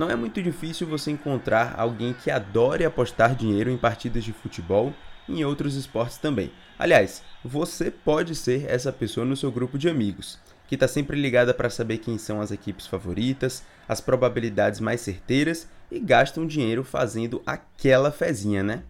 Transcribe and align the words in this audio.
Não 0.00 0.08
é 0.08 0.16
muito 0.16 0.42
difícil 0.42 0.86
você 0.86 1.10
encontrar 1.10 1.74
alguém 1.76 2.14
que 2.14 2.30
adore 2.30 2.86
apostar 2.86 3.34
dinheiro 3.34 3.68
em 3.68 3.76
partidas 3.76 4.24
de 4.24 4.32
futebol 4.32 4.94
e 5.28 5.40
em 5.42 5.44
outros 5.44 5.74
esportes 5.74 6.16
também. 6.16 6.50
Aliás, 6.78 7.22
você 7.44 7.90
pode 7.90 8.34
ser 8.34 8.64
essa 8.66 8.90
pessoa 8.90 9.26
no 9.26 9.36
seu 9.36 9.52
grupo 9.52 9.76
de 9.76 9.90
amigos, 9.90 10.38
que 10.66 10.74
está 10.74 10.88
sempre 10.88 11.20
ligada 11.20 11.52
para 11.52 11.68
saber 11.68 11.98
quem 11.98 12.16
são 12.16 12.40
as 12.40 12.50
equipes 12.50 12.86
favoritas, 12.86 13.62
as 13.86 14.00
probabilidades 14.00 14.80
mais 14.80 15.02
certeiras 15.02 15.68
e 15.90 16.00
gastam 16.00 16.46
dinheiro 16.46 16.82
fazendo 16.82 17.42
aquela 17.44 18.10
fezinha, 18.10 18.62
né? 18.62 18.82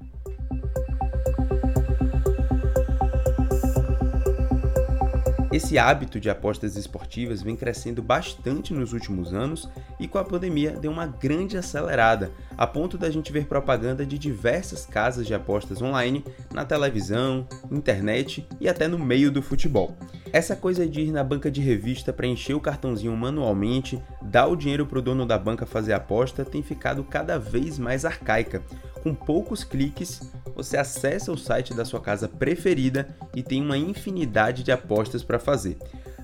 Esse 5.53 5.79
hábito 5.79 6.21
de 6.21 6.31
apostas 6.31 6.77
esportivas 6.77 7.43
vem 7.43 7.57
crescendo 7.57 8.01
bastante 8.01 8.73
nos 8.73 8.93
últimos 8.93 9.35
anos 9.35 9.69
e 9.99 10.07
com 10.07 10.17
a 10.17 10.25
pandemia 10.25 10.71
deu 10.71 10.93
uma 10.93 11.09
grande 11.09 11.57
acelerada, 11.57 12.31
a 12.57 12.69
ponto 12.69 12.97
da 12.97 13.11
gente 13.11 13.33
ver 13.33 13.47
propaganda 13.47 14.07
de 14.07 14.17
diversas 14.17 14.87
casas 14.87 15.27
de 15.27 15.35
apostas 15.35 15.83
online 15.83 16.25
na 16.55 16.65
televisão, 16.65 17.49
internet 17.69 18.47
e 18.61 18.69
até 18.69 18.87
no 18.87 18.97
meio 18.97 19.29
do 19.29 19.43
futebol. 19.43 19.97
Essa 20.33 20.55
coisa 20.55 20.87
de 20.87 21.01
ir 21.01 21.11
na 21.11 21.25
banca 21.25 21.51
de 21.51 21.61
revista 21.61 22.13
para 22.13 22.29
encher 22.29 22.55
o 22.55 22.61
cartãozinho 22.61 23.17
manualmente, 23.17 24.01
dar 24.23 24.47
o 24.47 24.55
dinheiro 24.55 24.87
para 24.87 25.01
o 25.01 25.03
dono 25.03 25.27
da 25.27 25.37
banca 25.37 25.67
fazer 25.67 25.95
a 25.95 25.97
aposta, 25.97 26.45
tem 26.45 26.63
ficado 26.63 27.03
cada 27.03 27.41
vez 27.41 27.77
mais 27.77 28.05
arcaica. 28.05 28.63
Com 29.03 29.15
poucos 29.15 29.65
cliques, 29.65 30.21
você 30.63 30.77
acessa 30.77 31.33
o 31.33 31.39
site 31.39 31.73
da 31.73 31.87
sua 31.87 32.01
casa 32.01 32.29
preferida 32.29 33.09
e 33.35 33.43
tem 33.43 33.63
uma 33.63 33.79
infinidade 33.79 34.63
de 34.63 34.71
apostas 34.71 35.23
para 35.23 35.39
fazer. 35.39 35.79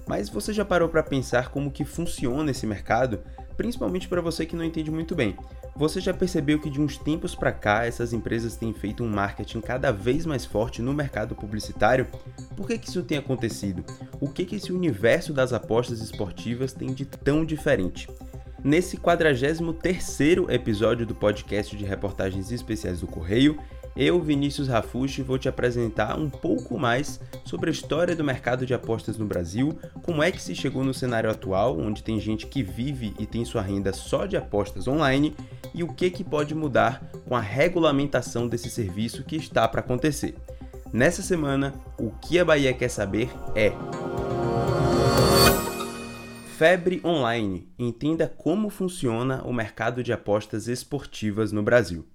Mas 0.06 0.28
você 0.28 0.52
já 0.52 0.62
parou 0.62 0.90
para 0.90 1.02
pensar 1.02 1.48
como 1.48 1.70
que 1.70 1.86
funciona 1.86 2.50
esse 2.50 2.66
mercado? 2.66 3.20
Principalmente 3.56 4.06
para 4.06 4.20
você 4.20 4.44
que 4.44 4.54
não 4.54 4.62
entende 4.62 4.90
muito 4.90 5.14
bem. 5.14 5.34
Você 5.74 6.00
já 6.00 6.12
percebeu 6.12 6.60
que 6.60 6.68
de 6.68 6.78
uns 6.78 6.98
tempos 6.98 7.34
para 7.34 7.50
cá 7.50 7.86
essas 7.86 8.12
empresas 8.12 8.56
têm 8.56 8.74
feito 8.74 9.02
um 9.02 9.08
marketing 9.08 9.62
cada 9.62 9.90
vez 9.90 10.26
mais 10.26 10.44
forte 10.44 10.82
no 10.82 10.92
mercado 10.92 11.34
publicitário? 11.34 12.06
Por 12.54 12.66
que, 12.66 12.76
que 12.76 12.90
isso 12.90 13.02
tem 13.02 13.16
acontecido? 13.16 13.84
O 14.20 14.28
que, 14.28 14.44
que 14.44 14.56
esse 14.56 14.70
universo 14.70 15.32
das 15.32 15.54
apostas 15.54 16.02
esportivas 16.02 16.74
tem 16.74 16.92
de 16.92 17.06
tão 17.06 17.42
diferente? 17.42 18.06
Nesse 18.62 18.98
43º 18.98 20.50
episódio 20.50 21.06
do 21.06 21.14
podcast 21.14 21.74
de 21.74 21.84
reportagens 21.84 22.50
especiais 22.50 23.00
do 23.00 23.06
Correio, 23.06 23.58
eu, 23.96 24.20
Vinícius 24.20 24.68
Rafushi, 24.68 25.22
vou 25.22 25.38
te 25.38 25.48
apresentar 25.48 26.18
um 26.18 26.28
pouco 26.28 26.78
mais 26.78 27.18
sobre 27.44 27.70
a 27.70 27.72
história 27.72 28.14
do 28.14 28.22
mercado 28.22 28.66
de 28.66 28.74
apostas 28.74 29.16
no 29.16 29.24
Brasil, 29.24 29.78
como 30.02 30.22
é 30.22 30.30
que 30.30 30.42
se 30.42 30.54
chegou 30.54 30.84
no 30.84 30.92
cenário 30.92 31.30
atual, 31.30 31.78
onde 31.78 32.02
tem 32.02 32.20
gente 32.20 32.46
que 32.46 32.62
vive 32.62 33.14
e 33.18 33.24
tem 33.24 33.44
sua 33.44 33.62
renda 33.62 33.94
só 33.94 34.26
de 34.26 34.36
apostas 34.36 34.86
online, 34.86 35.34
e 35.72 35.82
o 35.82 35.88
que, 35.88 36.10
que 36.10 36.22
pode 36.22 36.54
mudar 36.54 37.02
com 37.26 37.34
a 37.34 37.40
regulamentação 37.40 38.46
desse 38.46 38.68
serviço 38.68 39.24
que 39.24 39.36
está 39.36 39.66
para 39.66 39.80
acontecer. 39.80 40.34
Nessa 40.92 41.22
semana, 41.22 41.74
o 41.98 42.10
que 42.10 42.38
a 42.38 42.44
Bahia 42.44 42.74
quer 42.74 42.88
saber 42.88 43.30
é. 43.54 43.72
Febre 46.56 47.00
Online. 47.04 47.68
Entenda 47.78 48.32
como 48.34 48.70
funciona 48.70 49.42
o 49.44 49.52
mercado 49.52 50.02
de 50.02 50.12
apostas 50.12 50.68
esportivas 50.68 51.52
no 51.52 51.62
Brasil. 51.62 52.06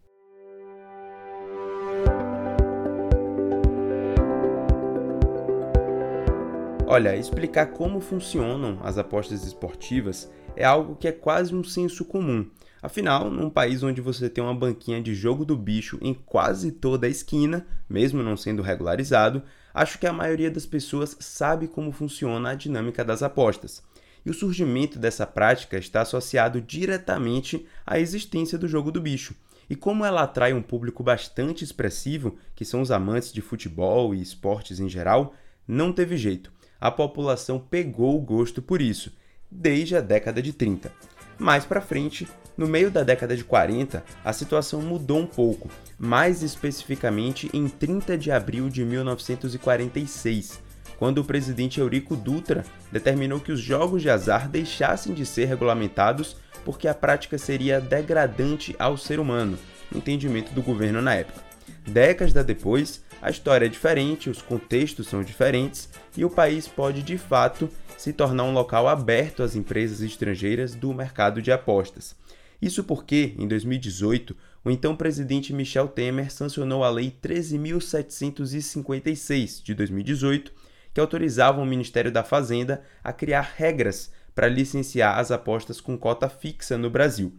Olha, 6.94 7.16
explicar 7.16 7.68
como 7.68 8.02
funcionam 8.02 8.78
as 8.84 8.98
apostas 8.98 9.46
esportivas 9.46 10.30
é 10.58 10.66
algo 10.66 10.98
que 10.98 11.08
é 11.08 11.12
quase 11.14 11.56
um 11.56 11.64
senso 11.64 12.04
comum. 12.04 12.46
Afinal, 12.82 13.32
num 13.32 13.50
país 13.50 13.82
onde 13.82 14.02
você 14.02 14.30
tem 14.30 14.44
uma 14.44 14.54
banquinha 14.54 15.02
de 15.02 15.16
jogo 15.16 15.46
do 15.46 15.56
bicho 15.56 15.98
em 16.02 16.14
quase 16.14 16.70
toda 16.70 17.08
a 17.08 17.10
esquina, 17.10 17.66
mesmo 17.90 18.22
não 18.22 18.36
sendo 18.36 18.62
regularizado, 18.62 19.42
acho 19.74 19.98
que 19.98 20.06
a 20.06 20.12
maioria 20.12 20.52
das 20.52 20.66
pessoas 20.66 21.16
sabe 21.18 21.66
como 21.66 21.94
funciona 21.94 22.50
a 22.50 22.56
dinâmica 22.56 23.06
das 23.06 23.24
apostas. 23.24 23.82
E 24.26 24.30
o 24.30 24.34
surgimento 24.34 25.00
dessa 25.00 25.26
prática 25.26 25.78
está 25.78 26.02
associado 26.02 26.60
diretamente 26.60 27.66
à 27.88 28.02
existência 28.02 28.58
do 28.58 28.68
jogo 28.68 28.92
do 28.92 29.00
bicho. 29.00 29.34
E 29.70 29.78
como 29.78 30.04
ela 30.04 30.24
atrai 30.24 30.52
um 30.52 30.62
público 30.62 31.02
bastante 31.02 31.64
expressivo, 31.64 32.36
que 32.54 32.66
são 32.66 32.82
os 32.82 32.92
amantes 32.92 33.32
de 33.32 33.40
futebol 33.40 34.14
e 34.14 34.22
esportes 34.22 34.82
em 34.82 34.90
geral, 34.90 35.34
não 35.66 35.94
teve 35.94 36.18
jeito 36.18 36.52
a 36.82 36.90
população 36.90 37.60
pegou 37.60 38.18
o 38.18 38.22
gosto 38.22 38.60
por 38.60 38.82
isso, 38.82 39.14
desde 39.50 39.96
a 39.96 40.02
década 40.02 40.42
de 40.42 40.52
30. 40.52 40.92
Mais 41.38 41.64
para 41.64 41.80
frente, 41.80 42.28
no 42.58 42.68
meio 42.68 42.90
da 42.90 43.04
década 43.04 43.38
de 43.38 43.44
40, 43.44 44.04
a 44.26 44.34
situação 44.34 44.82
mudou 44.82 45.20
um 45.20 45.28
pouco, 45.28 45.70
mais 45.98 46.42
especificamente 46.42 47.50
em 47.54 47.68
30 47.68 48.18
de 48.18 48.32
abril 48.32 48.68
de 48.68 48.84
1946, 48.84 50.60
quando 50.98 51.20
o 51.20 51.26
presidente 51.26 51.80
Eurico 51.80 52.16
Dutra 52.16 52.66
determinou 52.92 53.40
que 53.40 53.52
os 53.52 53.60
jogos 53.60 54.02
de 54.02 54.10
azar 54.10 54.50
deixassem 54.50 55.14
de 55.14 55.26
ser 55.26 55.46
regulamentados 55.46 56.36
porque 56.66 56.88
a 56.88 56.94
prática 56.94 57.38
seria 57.38 57.80
degradante 57.82 58.76
ao 58.78 58.98
ser 58.98 59.20
humano, 59.20 59.58
no 59.92 59.98
entendimento 59.98 60.52
do 60.54 60.62
governo 60.62 61.02
na 61.02 61.16
época. 61.16 61.42
Décadas 61.88 62.34
depois, 62.46 63.04
a 63.22 63.30
história 63.30 63.68
é 63.68 63.70
diferente, 63.70 64.30
os 64.30 64.42
contextos 64.42 65.08
são 65.08 65.24
diferentes 65.24 65.88
e 66.18 66.26
o 66.26 66.30
país 66.30 66.68
pode 66.68 67.02
de 67.04 67.18
fato 67.18 67.70
se 67.98 68.12
tornar 68.12 68.44
um 68.46 68.54
local 68.54 68.88
aberto 68.88 69.44
às 69.44 69.56
empresas 69.56 70.02
estrangeiras 70.02 70.74
do 70.74 70.92
mercado 70.92 71.40
de 71.42 71.52
apostas. 71.52 72.16
Isso 72.60 72.84
porque, 72.84 73.36
em 73.38 73.48
2018, 73.48 74.36
o 74.64 74.72
então 74.72 74.96
presidente 74.96 75.54
Michel 75.54 75.88
Temer 75.88 76.32
sancionou 76.32 76.84
a 76.84 76.90
Lei 76.90 77.16
13.756 77.22 79.62
de 79.64 79.76
2018, 79.76 80.52
que 80.94 81.00
autorizava 81.00 81.62
o 81.62 81.66
Ministério 81.66 82.12
da 82.12 82.24
Fazenda 82.24 82.82
a 83.04 83.14
criar 83.14 83.54
regras 83.56 84.12
para 84.34 84.48
licenciar 84.48 85.20
as 85.20 85.30
apostas 85.32 85.80
com 85.80 85.96
cota 85.98 86.28
fixa 86.28 86.76
no 86.78 86.90
Brasil. 86.90 87.32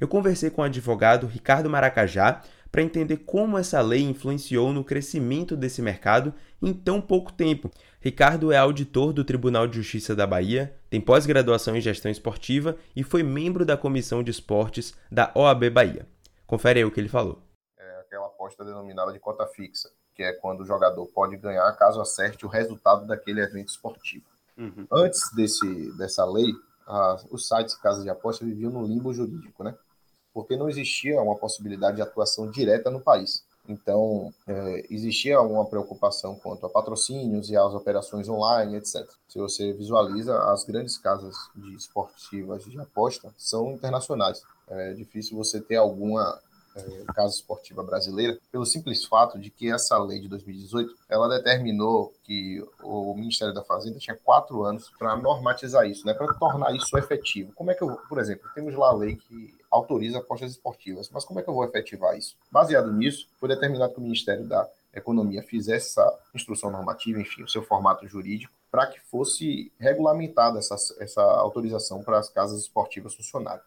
Eu 0.00 0.08
conversei 0.08 0.50
com 0.50 0.62
o 0.62 0.64
advogado 0.64 1.26
Ricardo 1.26 1.70
Maracajá 1.70 2.42
para 2.74 2.82
entender 2.82 3.18
como 3.18 3.56
essa 3.56 3.80
lei 3.80 4.02
influenciou 4.02 4.72
no 4.72 4.82
crescimento 4.82 5.56
desse 5.56 5.80
mercado 5.80 6.34
em 6.60 6.74
tão 6.74 7.00
pouco 7.00 7.32
tempo. 7.32 7.70
Ricardo 8.00 8.50
é 8.50 8.56
auditor 8.56 9.12
do 9.12 9.22
Tribunal 9.22 9.68
de 9.68 9.76
Justiça 9.76 10.12
da 10.12 10.26
Bahia, 10.26 10.74
tem 10.90 11.00
pós-graduação 11.00 11.76
em 11.76 11.80
gestão 11.80 12.10
esportiva 12.10 12.76
e 12.96 13.04
foi 13.04 13.22
membro 13.22 13.64
da 13.64 13.76
comissão 13.76 14.24
de 14.24 14.32
esportes 14.32 14.92
da 15.08 15.30
OAB 15.36 15.70
Bahia. 15.70 16.04
Confere 16.48 16.80
aí 16.80 16.84
o 16.84 16.90
que 16.90 16.98
ele 16.98 17.08
falou. 17.08 17.40
É 17.78 18.00
aquela 18.00 18.26
aposta 18.26 18.64
denominada 18.64 19.12
de 19.12 19.20
cota 19.20 19.46
fixa, 19.46 19.88
que 20.12 20.24
é 20.24 20.32
quando 20.32 20.62
o 20.62 20.66
jogador 20.66 21.06
pode 21.14 21.36
ganhar 21.36 21.70
caso 21.74 22.00
acerte 22.00 22.44
o 22.44 22.48
resultado 22.48 23.06
daquele 23.06 23.40
evento 23.40 23.68
esportivo. 23.68 24.24
Uhum. 24.58 24.84
Antes 24.90 25.32
desse, 25.32 25.96
dessa 25.96 26.24
lei, 26.24 26.52
os 27.30 27.46
sites 27.46 27.74
e 27.74 27.80
casas 27.80 28.02
de 28.02 28.10
aposta 28.10 28.44
viviam 28.44 28.72
no 28.72 28.84
limbo 28.84 29.14
jurídico, 29.14 29.62
né? 29.62 29.76
Porque 30.34 30.56
não 30.56 30.68
existia 30.68 31.22
uma 31.22 31.36
possibilidade 31.36 31.96
de 31.96 32.02
atuação 32.02 32.50
direta 32.50 32.90
no 32.90 33.00
país. 33.00 33.44
Então, 33.66 34.32
é, 34.46 34.86
existia 34.90 35.40
uma 35.40 35.64
preocupação 35.64 36.34
quanto 36.34 36.66
a 36.66 36.68
patrocínios 36.68 37.48
e 37.48 37.56
às 37.56 37.72
operações 37.72 38.28
online, 38.28 38.76
etc. 38.76 39.08
Se 39.26 39.38
você 39.38 39.72
visualiza, 39.72 40.38
as 40.52 40.64
grandes 40.64 40.98
casas 40.98 41.34
de 41.54 41.74
esportivas 41.74 42.64
de 42.64 42.78
aposta 42.78 43.32
são 43.38 43.72
internacionais. 43.72 44.42
É 44.68 44.92
difícil 44.92 45.36
você 45.36 45.60
ter 45.60 45.76
alguma 45.76 46.38
casa 47.14 47.34
esportiva 47.34 47.82
brasileira, 47.82 48.38
pelo 48.50 48.66
simples 48.66 49.04
fato 49.04 49.38
de 49.38 49.50
que 49.50 49.70
essa 49.70 49.96
lei 49.98 50.20
de 50.20 50.28
2018 50.28 50.94
ela 51.08 51.28
determinou 51.28 52.12
que 52.24 52.64
o 52.82 53.14
Ministério 53.14 53.54
da 53.54 53.62
Fazenda 53.62 53.98
tinha 53.98 54.16
quatro 54.16 54.64
anos 54.64 54.90
para 54.98 55.16
normatizar 55.16 55.86
isso, 55.86 56.06
né, 56.06 56.14
para 56.14 56.32
tornar 56.34 56.74
isso 56.74 56.96
efetivo. 56.96 57.52
Como 57.54 57.70
é 57.70 57.74
que 57.74 57.82
eu, 57.82 57.96
por 58.08 58.18
exemplo, 58.18 58.48
temos 58.54 58.74
lá 58.74 58.88
a 58.88 58.94
lei 58.94 59.16
que 59.16 59.54
autoriza 59.70 60.18
apostas 60.18 60.52
esportivas, 60.52 61.10
mas 61.12 61.24
como 61.24 61.40
é 61.40 61.42
que 61.42 61.48
eu 61.48 61.54
vou 61.54 61.64
efetivar 61.64 62.16
isso? 62.16 62.36
Baseado 62.50 62.92
nisso, 62.92 63.28
foi 63.38 63.48
determinado 63.48 63.92
que 63.92 63.98
o 63.98 64.02
Ministério 64.02 64.46
da 64.46 64.68
Economia 64.94 65.42
fizesse 65.42 65.88
essa 65.88 66.18
instrução 66.32 66.70
normativa, 66.70 67.20
enfim, 67.20 67.42
o 67.42 67.48
seu 67.48 67.62
formato 67.62 68.06
jurídico, 68.06 68.52
para 68.70 68.86
que 68.86 69.00
fosse 69.00 69.72
regulamentada 69.78 70.58
essa, 70.58 70.76
essa 71.00 71.22
autorização 71.22 72.02
para 72.02 72.18
as 72.18 72.28
casas 72.28 72.60
esportivas 72.60 73.14
funcionarem. 73.14 73.62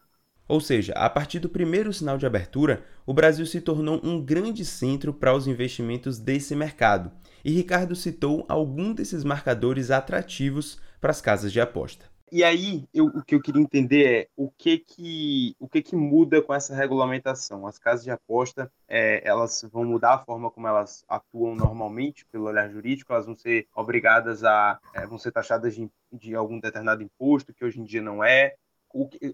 Ou 0.48 0.60
seja, 0.60 0.94
a 0.94 1.10
partir 1.10 1.38
do 1.38 1.48
primeiro 1.48 1.92
sinal 1.92 2.16
de 2.16 2.24
abertura, 2.24 2.82
o 3.04 3.12
Brasil 3.12 3.44
se 3.44 3.60
tornou 3.60 4.00
um 4.02 4.18
grande 4.20 4.64
centro 4.64 5.12
para 5.12 5.34
os 5.34 5.46
investimentos 5.46 6.18
desse 6.18 6.56
mercado. 6.56 7.12
E 7.44 7.52
Ricardo 7.52 7.94
citou 7.94 8.46
algum 8.48 8.94
desses 8.94 9.24
marcadores 9.24 9.90
atrativos 9.90 10.80
para 11.00 11.10
as 11.10 11.20
casas 11.20 11.52
de 11.52 11.60
aposta. 11.60 12.06
E 12.30 12.44
aí, 12.44 12.86
eu, 12.92 13.06
o 13.06 13.22
que 13.22 13.34
eu 13.34 13.40
queria 13.40 13.62
entender 13.62 14.04
é 14.06 14.28
o 14.36 14.50
que 14.50 14.78
que, 14.78 15.56
o 15.58 15.66
que 15.66 15.80
que 15.80 15.96
muda 15.96 16.42
com 16.42 16.52
essa 16.52 16.74
regulamentação? 16.74 17.66
As 17.66 17.78
casas 17.78 18.04
de 18.04 18.10
aposta, 18.10 18.70
é, 18.86 19.26
elas 19.26 19.66
vão 19.72 19.84
mudar 19.84 20.14
a 20.14 20.18
forma 20.18 20.50
como 20.50 20.66
elas 20.66 21.04
atuam 21.08 21.54
normalmente 21.54 22.26
pelo 22.26 22.44
olhar 22.44 22.68
jurídico, 22.68 23.12
elas 23.14 23.24
vão 23.24 23.34
ser 23.34 23.66
obrigadas 23.74 24.44
a, 24.44 24.78
é, 24.92 25.06
vão 25.06 25.16
ser 25.16 25.32
taxadas 25.32 25.74
de, 25.74 25.90
de 26.12 26.34
algum 26.34 26.60
determinado 26.60 27.02
imposto, 27.02 27.54
que 27.54 27.64
hoje 27.64 27.80
em 27.80 27.84
dia 27.84 28.02
não 28.02 28.22
é, 28.22 28.56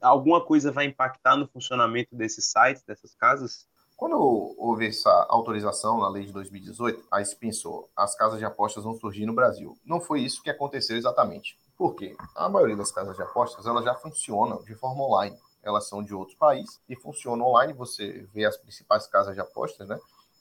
alguma 0.00 0.44
coisa 0.44 0.72
vai 0.72 0.86
impactar 0.86 1.36
no 1.36 1.48
funcionamento 1.48 2.14
desses 2.14 2.46
sites, 2.46 2.82
dessas 2.82 3.14
casas? 3.14 3.66
Quando 3.96 4.16
houve 4.58 4.88
essa 4.88 5.26
autorização 5.28 6.00
na 6.00 6.08
lei 6.08 6.24
de 6.24 6.32
2018, 6.32 7.06
aí 7.12 7.24
se 7.24 7.36
pensou, 7.36 7.88
as 7.96 8.16
casas 8.16 8.38
de 8.38 8.44
apostas 8.44 8.82
vão 8.82 8.94
surgir 8.94 9.24
no 9.24 9.32
Brasil. 9.32 9.78
Não 9.84 10.00
foi 10.00 10.20
isso 10.20 10.42
que 10.42 10.50
aconteceu 10.50 10.96
exatamente. 10.96 11.56
Por 11.76 11.94
quê? 11.94 12.16
A 12.34 12.48
maioria 12.48 12.76
das 12.76 12.90
casas 12.90 13.16
de 13.16 13.22
apostas, 13.22 13.66
elas 13.66 13.84
já 13.84 13.94
funcionam 13.94 14.62
de 14.64 14.74
forma 14.74 15.02
online. 15.04 15.36
Elas 15.62 15.88
são 15.88 16.02
de 16.02 16.12
outros 16.12 16.36
países 16.36 16.80
e 16.88 16.96
funcionam 16.96 17.46
online. 17.46 17.72
Você 17.72 18.28
vê 18.32 18.44
as 18.44 18.56
principais 18.56 19.06
casas 19.06 19.34
de 19.34 19.40
apostas, 19.40 19.88
né? 19.88 19.98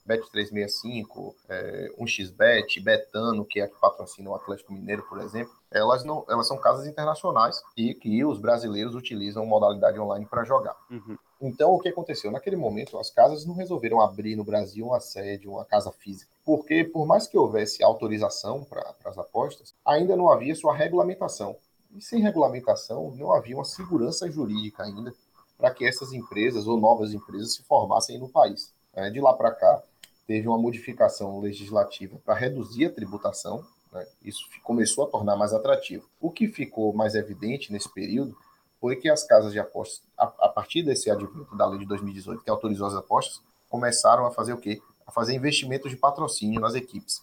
Bet365, 0.08 1.34
é, 1.48 1.92
1xBet, 1.98 2.84
Betano, 2.84 3.46
que 3.46 3.60
é 3.60 3.64
a 3.64 3.68
que 3.68 3.80
patrocina 3.80 4.30
o 4.30 4.36
Atlético 4.36 4.74
Mineiro, 4.74 5.04
por 5.04 5.20
exemplo, 5.22 5.54
elas, 5.72 6.04
não, 6.04 6.26
elas 6.30 6.48
são 6.48 6.58
casas 6.58 6.86
internacionais 6.86 7.62
e 7.76 7.94
que 7.94 8.24
os 8.24 8.38
brasileiros 8.38 8.96
utilizam 8.96 9.46
modalidade 9.46 10.00
online 10.00 10.26
para 10.26 10.44
jogar. 10.44 10.76
Uhum. 10.90 11.18
Então, 11.42 11.72
o 11.72 11.80
que 11.80 11.90
aconteceu? 11.90 12.32
Naquele 12.32 12.56
momento, 12.56 12.98
as 12.98 13.10
casas 13.10 13.46
não 13.46 13.56
resolveram 13.56 14.00
abrir 14.00 14.36
no 14.36 14.44
Brasil 14.44 14.86
uma 14.88 15.00
sede, 15.00 15.48
uma 15.48 15.66
casa 15.66 15.92
física, 15.92 16.32
porque 16.46 16.84
por 16.84 17.06
mais 17.06 17.28
que 17.28 17.38
houvesse 17.38 17.84
autorização 17.84 18.64
para 18.64 18.94
as 19.06 19.18
apostas, 19.18 19.74
ainda 19.86 20.16
não 20.16 20.30
havia 20.30 20.56
sua 20.56 20.74
regulamentação. 20.74 21.56
E 21.96 22.02
sem 22.02 22.22
regulamentação, 22.22 23.12
não 23.16 23.34
havia 23.34 23.56
uma 23.56 23.66
segurança 23.66 24.30
jurídica 24.32 24.84
ainda 24.84 25.14
para 25.58 25.72
que 25.72 25.86
essas 25.86 26.12
empresas 26.12 26.68
ou 26.68 26.80
novas 26.80 27.14
empresas 27.14 27.56
se 27.56 27.64
formassem 27.64 28.18
no 28.18 28.30
país. 28.30 28.74
É, 28.96 29.10
de 29.10 29.20
lá 29.20 29.34
para 29.34 29.52
cá, 29.52 29.82
teve 30.26 30.48
uma 30.48 30.58
modificação 30.58 31.40
legislativa 31.40 32.18
para 32.24 32.34
reduzir 32.34 32.86
a 32.86 32.92
tributação, 32.92 33.66
né? 33.92 34.06
isso 34.24 34.46
começou 34.64 35.06
a 35.06 35.10
tornar 35.10 35.36
mais 35.36 35.54
atrativo. 35.54 36.08
O 36.20 36.32
que 36.32 36.48
ficou 36.48 36.94
mais 36.94 37.16
evidente 37.16 37.72
nesse 37.72 37.92
período 37.94 38.36
foi 38.80 38.96
que 38.96 39.10
as 39.10 39.24
casas 39.24 39.54
de 39.54 39.60
apostas, 39.60 40.02
a, 40.18 40.26
a 40.26 40.50
partir 40.50 40.84
desse 40.84 41.10
advento 41.10 41.56
da 41.56 41.66
lei 41.66 41.80
de 41.80 41.86
2018, 41.86 42.44
que 42.44 42.50
autorizou 42.50 42.88
as 42.88 42.96
apostas, 42.96 43.42
começaram 43.70 44.26
a 44.26 44.32
fazer 44.32 44.54
o 44.54 44.58
quê? 44.58 44.82
A 45.06 45.12
fazer 45.12 45.34
investimentos 45.34 45.90
de 45.90 45.98
patrocínio 45.98 46.60
nas 46.60 46.76
equipes. 46.76 47.22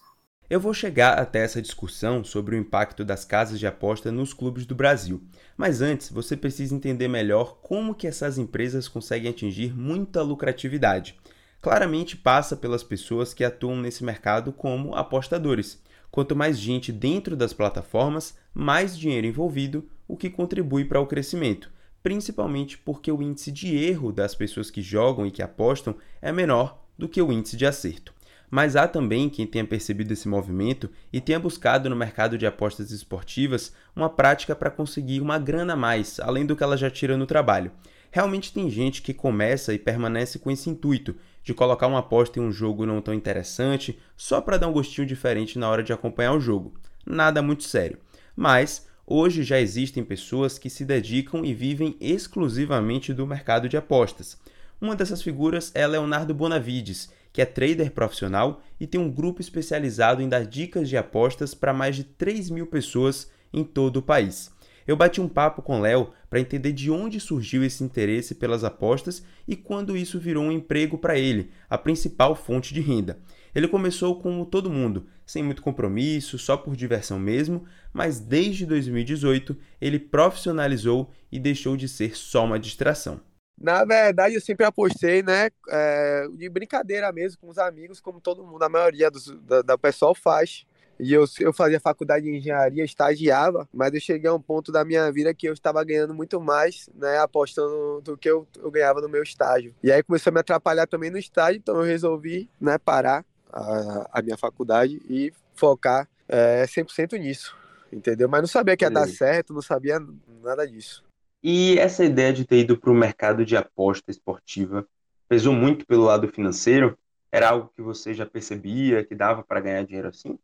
Eu 0.49 0.59
vou 0.59 0.73
chegar 0.73 1.17
até 1.17 1.39
essa 1.43 1.61
discussão 1.61 2.25
sobre 2.25 2.55
o 2.55 2.59
impacto 2.59 3.05
das 3.05 3.23
casas 3.23 3.57
de 3.57 3.65
aposta 3.65 4.11
nos 4.11 4.33
clubes 4.33 4.65
do 4.65 4.75
Brasil. 4.75 5.21
Mas 5.55 5.81
antes, 5.81 6.11
você 6.11 6.35
precisa 6.35 6.75
entender 6.75 7.07
melhor 7.07 7.59
como 7.61 7.95
que 7.95 8.05
essas 8.05 8.37
empresas 8.37 8.87
conseguem 8.87 9.31
atingir 9.31 9.73
muita 9.73 10.21
lucratividade 10.21 11.17
claramente 11.61 12.17
passa 12.17 12.57
pelas 12.57 12.83
pessoas 12.83 13.33
que 13.33 13.43
atuam 13.43 13.77
nesse 13.77 14.03
mercado 14.03 14.51
como 14.51 14.95
apostadores. 14.95 15.81
Quanto 16.09 16.35
mais 16.35 16.57
gente 16.57 16.91
dentro 16.91 17.37
das 17.37 17.53
plataformas, 17.53 18.35
mais 18.53 18.97
dinheiro 18.97 19.27
envolvido, 19.27 19.87
o 20.07 20.17
que 20.17 20.29
contribui 20.29 20.83
para 20.83 20.99
o 20.99 21.07
crescimento, 21.07 21.71
principalmente 22.03 22.77
porque 22.77 23.11
o 23.11 23.21
índice 23.21 23.51
de 23.51 23.77
erro 23.77 24.11
das 24.11 24.35
pessoas 24.35 24.69
que 24.69 24.81
jogam 24.81 25.25
e 25.25 25.31
que 25.31 25.41
apostam 25.41 25.95
é 26.21 26.31
menor 26.31 26.83
do 26.97 27.07
que 27.07 27.21
o 27.21 27.31
índice 27.31 27.55
de 27.55 27.65
acerto. 27.65 28.13
Mas 28.49 28.75
há 28.75 28.85
também 28.85 29.29
quem 29.29 29.47
tenha 29.47 29.63
percebido 29.63 30.11
esse 30.11 30.27
movimento 30.27 30.89
e 31.13 31.21
tenha 31.21 31.39
buscado 31.39 31.89
no 31.89 31.95
mercado 31.95 32.37
de 32.37 32.45
apostas 32.45 32.91
esportivas 32.91 33.73
uma 33.95 34.09
prática 34.09 34.53
para 34.53 34.69
conseguir 34.69 35.21
uma 35.21 35.39
grana 35.39 35.71
a 35.71 35.77
mais, 35.77 36.19
além 36.19 36.45
do 36.45 36.53
que 36.53 36.63
ela 36.63 36.75
já 36.75 36.89
tira 36.89 37.15
no 37.15 37.25
trabalho. 37.25 37.71
Realmente 38.11 38.51
tem 38.51 38.69
gente 38.69 39.01
que 39.01 39.13
começa 39.13 39.73
e 39.73 39.79
permanece 39.79 40.37
com 40.37 40.51
esse 40.51 40.69
intuito 40.69 41.15
de 41.43 41.53
colocar 41.53 41.87
uma 41.87 41.99
aposta 41.99 42.39
em 42.39 42.41
um 42.41 42.51
jogo 42.51 42.85
não 42.85 43.01
tão 43.01 43.13
interessante 43.13 43.99
só 44.15 44.41
para 44.41 44.57
dar 44.57 44.67
um 44.67 44.73
gostinho 44.73 45.07
diferente 45.07 45.57
na 45.57 45.69
hora 45.69 45.83
de 45.83 45.93
acompanhar 45.93 46.33
o 46.33 46.39
jogo. 46.39 46.73
Nada 47.05 47.41
muito 47.41 47.63
sério. 47.63 47.97
Mas 48.35 48.87
hoje 49.05 49.43
já 49.43 49.59
existem 49.59 50.03
pessoas 50.03 50.57
que 50.57 50.69
se 50.69 50.85
dedicam 50.85 51.43
e 51.43 51.53
vivem 51.53 51.95
exclusivamente 51.99 53.13
do 53.13 53.27
mercado 53.27 53.67
de 53.67 53.77
apostas. 53.77 54.37
Uma 54.79 54.95
dessas 54.95 55.21
figuras 55.21 55.71
é 55.75 55.85
Leonardo 55.85 56.33
Bonavides, 56.33 57.11
que 57.33 57.41
é 57.41 57.45
trader 57.45 57.91
profissional 57.91 58.61
e 58.79 58.87
tem 58.87 58.99
um 58.99 59.11
grupo 59.11 59.41
especializado 59.41 60.21
em 60.21 60.29
dar 60.29 60.45
dicas 60.45 60.89
de 60.89 60.97
apostas 60.97 61.53
para 61.53 61.73
mais 61.73 61.95
de 61.95 62.03
3 62.03 62.49
mil 62.49 62.67
pessoas 62.67 63.29
em 63.53 63.63
todo 63.63 63.97
o 63.97 64.01
país. 64.01 64.51
Eu 64.87 64.95
bati 64.95 65.21
um 65.21 65.29
papo 65.29 65.61
com 65.61 65.81
Léo 65.81 66.11
para 66.29 66.39
entender 66.39 66.71
de 66.71 66.89
onde 66.89 67.19
surgiu 67.19 67.63
esse 67.63 67.83
interesse 67.83 68.35
pelas 68.35 68.63
apostas 68.63 69.23
e 69.47 69.55
quando 69.55 69.97
isso 69.97 70.19
virou 70.19 70.43
um 70.43 70.51
emprego 70.51 70.97
para 70.97 71.17
ele, 71.17 71.51
a 71.69 71.77
principal 71.77 72.35
fonte 72.35 72.73
de 72.73 72.81
renda. 72.81 73.19
Ele 73.53 73.67
começou 73.67 74.19
como 74.19 74.45
todo 74.45 74.69
mundo, 74.69 75.07
sem 75.25 75.43
muito 75.43 75.61
compromisso, 75.61 76.37
só 76.37 76.55
por 76.55 76.75
diversão 76.75 77.19
mesmo, 77.19 77.65
mas 77.93 78.19
desde 78.19 78.65
2018 78.65 79.57
ele 79.79 79.99
profissionalizou 79.99 81.11
e 81.31 81.39
deixou 81.39 81.75
de 81.75 81.87
ser 81.87 82.15
só 82.15 82.45
uma 82.45 82.59
distração. 82.59 83.19
Na 83.61 83.85
verdade, 83.85 84.33
eu 84.33 84.41
sempre 84.41 84.65
apostei, 84.65 85.21
né, 85.21 85.49
é, 85.69 86.27
de 86.33 86.49
brincadeira 86.49 87.11
mesmo, 87.11 87.39
com 87.39 87.49
os 87.49 87.59
amigos, 87.59 87.99
como 87.99 88.19
todo 88.19 88.43
mundo, 88.43 88.63
a 88.63 88.69
maioria 88.69 89.11
do, 89.11 89.63
da, 89.63 89.77
pessoal 89.77 90.15
faz. 90.15 90.65
E 91.01 91.11
eu, 91.11 91.25
eu 91.39 91.51
fazia 91.51 91.79
faculdade 91.79 92.25
de 92.25 92.37
engenharia, 92.37 92.83
estagiava, 92.83 93.67
mas 93.73 93.91
eu 93.91 93.99
cheguei 93.99 94.29
a 94.29 94.33
um 94.35 94.39
ponto 94.39 94.71
da 94.71 94.85
minha 94.85 95.11
vida 95.11 95.33
que 95.33 95.49
eu 95.49 95.53
estava 95.53 95.83
ganhando 95.83 96.13
muito 96.13 96.39
mais, 96.39 96.87
né, 96.93 97.17
apostando 97.17 98.01
do 98.01 98.15
que 98.15 98.29
eu, 98.29 98.47
eu 98.59 98.69
ganhava 98.69 99.01
no 99.01 99.09
meu 99.09 99.23
estágio. 99.23 99.73
E 99.81 99.91
aí 99.91 100.03
começou 100.03 100.29
a 100.29 100.33
me 100.35 100.39
atrapalhar 100.41 100.85
também 100.85 101.09
no 101.09 101.17
estágio, 101.17 101.57
então 101.57 101.77
eu 101.77 101.81
resolvi, 101.81 102.47
né, 102.61 102.77
parar 102.77 103.25
a, 103.51 104.09
a 104.13 104.21
minha 104.21 104.37
faculdade 104.37 105.01
e 105.09 105.33
focar 105.55 106.07
é, 106.29 106.65
100% 106.67 107.17
nisso, 107.17 107.57
entendeu? 107.91 108.29
Mas 108.29 108.41
não 108.41 108.47
sabia 108.47 108.77
que 108.77 108.85
ia 108.85 108.91
dar 108.91 109.07
certo, 109.07 109.55
não 109.55 109.61
sabia 109.63 109.99
nada 110.43 110.67
disso. 110.67 111.03
E 111.43 111.79
essa 111.79 112.05
ideia 112.05 112.31
de 112.31 112.45
ter 112.45 112.59
ido 112.59 112.77
para 112.77 112.91
o 112.91 112.95
mercado 112.95 113.43
de 113.43 113.57
aposta 113.57 114.11
esportiva 114.11 114.85
pesou 115.27 115.51
muito 115.51 115.83
pelo 115.83 116.03
lado 116.03 116.27
financeiro? 116.27 116.95
Era 117.31 117.49
algo 117.49 117.71
que 117.75 117.81
você 117.81 118.13
já 118.13 118.25
percebia 118.27 119.03
que 119.03 119.15
dava 119.15 119.41
para 119.41 119.61
ganhar 119.61 119.83
dinheiro 119.83 120.07
assim? 120.07 120.37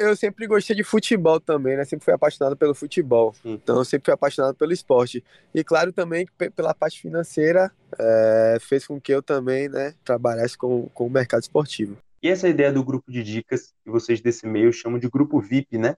Eu 0.00 0.16
sempre 0.16 0.46
gostei 0.46 0.74
de 0.74 0.82
futebol 0.82 1.38
também, 1.38 1.76
né? 1.76 1.84
Sempre 1.84 2.04
fui 2.04 2.14
apaixonado 2.14 2.56
pelo 2.56 2.74
futebol. 2.74 3.34
Então, 3.44 3.76
eu 3.76 3.84
sempre 3.84 4.06
fui 4.06 4.14
apaixonado 4.14 4.54
pelo 4.54 4.72
esporte. 4.72 5.22
E, 5.54 5.62
claro, 5.62 5.92
também 5.92 6.26
pela 6.56 6.74
parte 6.74 7.00
financeira, 7.00 7.70
é, 7.98 8.56
fez 8.60 8.86
com 8.86 8.98
que 8.98 9.12
eu 9.12 9.22
também, 9.22 9.68
né, 9.68 9.94
trabalhasse 10.02 10.56
com, 10.56 10.88
com 10.88 11.06
o 11.06 11.10
mercado 11.10 11.42
esportivo. 11.42 11.98
E 12.22 12.28
essa 12.28 12.48
ideia 12.48 12.72
do 12.72 12.82
grupo 12.82 13.12
de 13.12 13.22
dicas, 13.22 13.74
que 13.84 13.90
vocês 13.90 14.20
desse 14.20 14.46
meio 14.46 14.72
chamam 14.72 14.98
de 14.98 15.08
grupo 15.08 15.40
VIP, 15.40 15.78
né? 15.78 15.96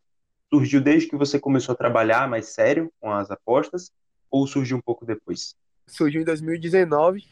Surgiu 0.52 0.80
desde 0.80 1.08
que 1.08 1.16
você 1.16 1.38
começou 1.38 1.72
a 1.72 1.76
trabalhar 1.76 2.28
mais 2.28 2.46
sério 2.46 2.92
com 3.00 3.10
as 3.10 3.30
apostas 3.30 3.90
ou 4.30 4.46
surgiu 4.46 4.76
um 4.76 4.80
pouco 4.80 5.06
depois? 5.06 5.54
Surgiu 5.86 6.22
em 6.22 6.24
2019, 6.24 7.24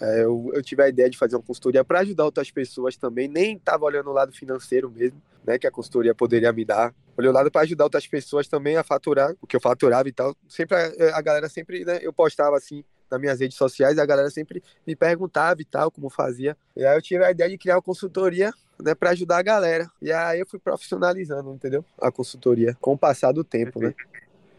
é, 0.00 0.24
eu, 0.24 0.50
eu, 0.54 0.62
tive 0.62 0.82
a 0.82 0.88
ideia 0.88 1.08
de 1.08 1.18
fazer 1.18 1.36
uma 1.36 1.42
consultoria 1.42 1.84
para 1.84 2.00
ajudar 2.00 2.24
outras 2.24 2.50
pessoas 2.50 2.96
também, 2.96 3.28
nem 3.28 3.56
estava 3.56 3.84
olhando 3.84 4.10
o 4.10 4.12
lado 4.12 4.32
financeiro 4.32 4.90
mesmo, 4.90 5.20
né, 5.44 5.58
que 5.58 5.66
a 5.66 5.70
consultoria 5.70 6.14
poderia 6.14 6.52
me 6.52 6.64
dar. 6.64 6.94
Olhei 7.16 7.30
o 7.30 7.32
lado 7.32 7.50
para 7.50 7.62
ajudar 7.62 7.84
outras 7.84 8.06
pessoas 8.06 8.48
também 8.48 8.76
a 8.76 8.82
faturar 8.82 9.34
o 9.40 9.46
que 9.46 9.56
eu 9.56 9.60
faturava 9.60 10.08
e 10.08 10.12
tal. 10.12 10.34
Sempre 10.48 10.76
a, 10.76 11.18
a 11.18 11.20
galera 11.20 11.48
sempre, 11.48 11.84
né, 11.84 11.98
eu 12.02 12.12
postava 12.12 12.56
assim 12.56 12.84
nas 13.10 13.20
minhas 13.20 13.40
redes 13.40 13.58
sociais, 13.58 13.98
a 13.98 14.06
galera 14.06 14.30
sempre 14.30 14.62
me 14.86 14.96
perguntava 14.96 15.60
e 15.60 15.64
tal 15.64 15.90
como 15.90 16.08
fazia. 16.08 16.56
E 16.74 16.84
aí 16.84 16.96
eu 16.96 17.02
tive 17.02 17.24
a 17.24 17.30
ideia 17.30 17.50
de 17.50 17.58
criar 17.58 17.76
uma 17.76 17.82
consultoria 17.82 18.50
né, 18.82 18.94
para 18.94 19.10
ajudar 19.10 19.38
a 19.38 19.42
galera. 19.42 19.90
E 20.00 20.10
aí 20.10 20.40
eu 20.40 20.46
fui 20.46 20.58
profissionalizando, 20.58 21.52
entendeu? 21.52 21.84
A 22.00 22.10
consultoria 22.10 22.76
com 22.80 22.94
o 22.94 22.98
passar 22.98 23.32
do 23.32 23.44
tempo, 23.44 23.80
né? 23.80 23.94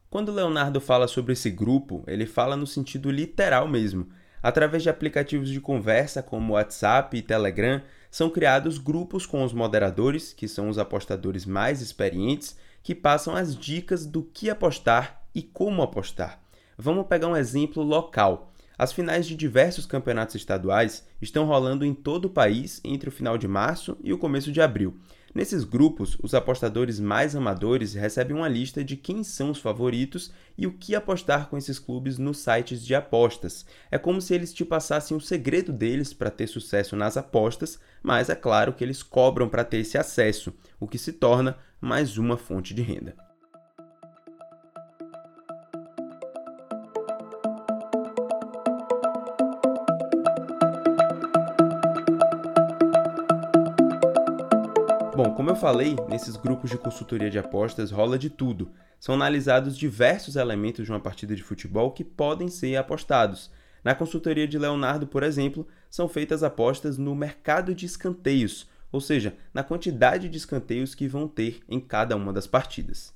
Quando 0.10 0.30
o 0.30 0.34
Leonardo 0.34 0.80
fala 0.80 1.08
sobre 1.08 1.34
esse 1.34 1.50
grupo, 1.50 2.04
ele 2.06 2.28
fala 2.28 2.56
no 2.56 2.68
sentido 2.68 3.10
literal 3.10 3.68
mesmo. 3.68 4.08
Através 4.44 4.84
de 4.84 4.90
aplicativos 4.90 5.50
de 5.50 5.62
conversa 5.62 6.22
como 6.22 6.54
WhatsApp 6.54 7.16
e 7.16 7.22
Telegram, 7.22 7.82
são 8.12 8.30
criados 8.30 8.78
grupos 8.78 9.26
com 9.26 9.42
os 9.42 9.54
moderadores, 9.54 10.34
que 10.34 10.50
são 10.50 10.68
os 10.68 10.78
apostadores 10.78 11.46
mais 11.46 11.82
experientes, 11.82 12.58
que 12.84 12.94
passam 12.94 13.38
as 13.38 13.56
dicas 13.56 14.06
do 14.06 14.22
que 14.22 14.50
apostar 14.50 15.24
e 15.34 15.42
como 15.42 15.82
apostar. 15.82 16.42
Vamos 16.78 17.08
pegar 17.08 17.30
um 17.30 17.38
exemplo 17.38 17.82
local. 17.82 18.52
As 18.78 18.92
finais 18.92 19.26
de 19.26 19.36
diversos 19.36 19.86
campeonatos 19.86 20.36
estaduais 20.36 21.08
estão 21.22 21.46
rolando 21.46 21.86
em 21.86 21.94
todo 21.94 22.26
o 22.26 22.30
país 22.30 22.82
entre 22.84 23.08
o 23.08 23.12
final 23.14 23.38
de 23.38 23.48
março 23.48 23.98
e 24.04 24.12
o 24.12 24.18
começo 24.18 24.52
de 24.52 24.62
abril. 24.62 25.00
Nesses 25.34 25.64
grupos, 25.64 26.16
os 26.22 26.36
apostadores 26.36 27.00
mais 27.00 27.36
amadores 27.36 27.96
recebem 27.96 28.38
uma 28.38 28.48
lista 28.48 28.84
de 28.84 28.96
quem 28.96 29.24
são 29.24 29.50
os 29.50 29.58
favoritos 29.58 30.32
e 30.56 30.68
o 30.68 30.72
que 30.72 30.94
apostar 30.94 31.50
com 31.50 31.58
esses 31.58 31.80
clubes 31.80 32.20
nos 32.20 32.38
sites 32.38 32.86
de 32.86 32.94
apostas. 32.94 33.66
É 33.90 33.98
como 33.98 34.22
se 34.22 34.36
eles 34.36 34.54
te 34.54 34.64
passassem 34.64 35.18
o 35.18 35.22
segredo 35.22 35.74
deles 35.74 36.14
para 36.14 36.30
ter 36.30 36.46
sucesso 36.46 36.96
nas 36.96 37.18
apostas, 37.18 37.80
mas 38.04 38.30
é 38.30 38.36
claro 38.36 38.74
que 38.74 38.84
eles 38.84 39.02
cobram 39.02 39.50
para 39.50 39.64
ter 39.64 39.78
esse 39.78 39.98
acesso, 39.98 40.54
o 40.80 40.88
que 40.88 41.00
se 41.00 41.12
torna 41.12 41.58
mais 41.82 42.16
uma 42.20 42.38
fonte 42.38 42.72
de 42.76 42.84
renda. 42.84 43.16
Eu 55.54 55.58
falei, 55.58 55.96
nesses 56.10 56.36
grupos 56.36 56.72
de 56.72 56.80
consultoria 56.80 57.30
de 57.30 57.38
apostas 57.38 57.92
rola 57.92 58.18
de 58.18 58.28
tudo. 58.28 58.72
são 59.00 59.14
analisados 59.14 59.78
diversos 59.78 60.36
elementos 60.36 60.84
de 60.84 60.92
uma 60.92 61.00
partida 61.00 61.36
de 61.36 61.44
futebol 61.44 61.92
que 61.92 62.04
podem 62.04 62.48
ser 62.48 62.76
apostados. 62.76 63.52
Na 63.84 63.94
consultoria 63.94 64.48
de 64.48 64.58
Leonardo, 64.58 65.06
por 65.06 65.22
exemplo, 65.22 65.68
são 65.92 66.10
feitas 66.10 66.42
apostas 66.42 66.98
no 66.98 67.14
mercado 67.14 67.76
de 67.76 67.86
escanteios, 67.86 68.68
ou 68.92 69.00
seja, 69.00 69.36
na 69.54 69.64
quantidade 69.64 70.28
de 70.28 70.38
escanteios 70.40 70.96
que 70.96 71.08
vão 71.08 71.28
ter 71.28 71.60
em 71.70 71.80
cada 71.80 72.16
uma 72.16 72.34
das 72.34 72.48
partidas. 72.48 73.14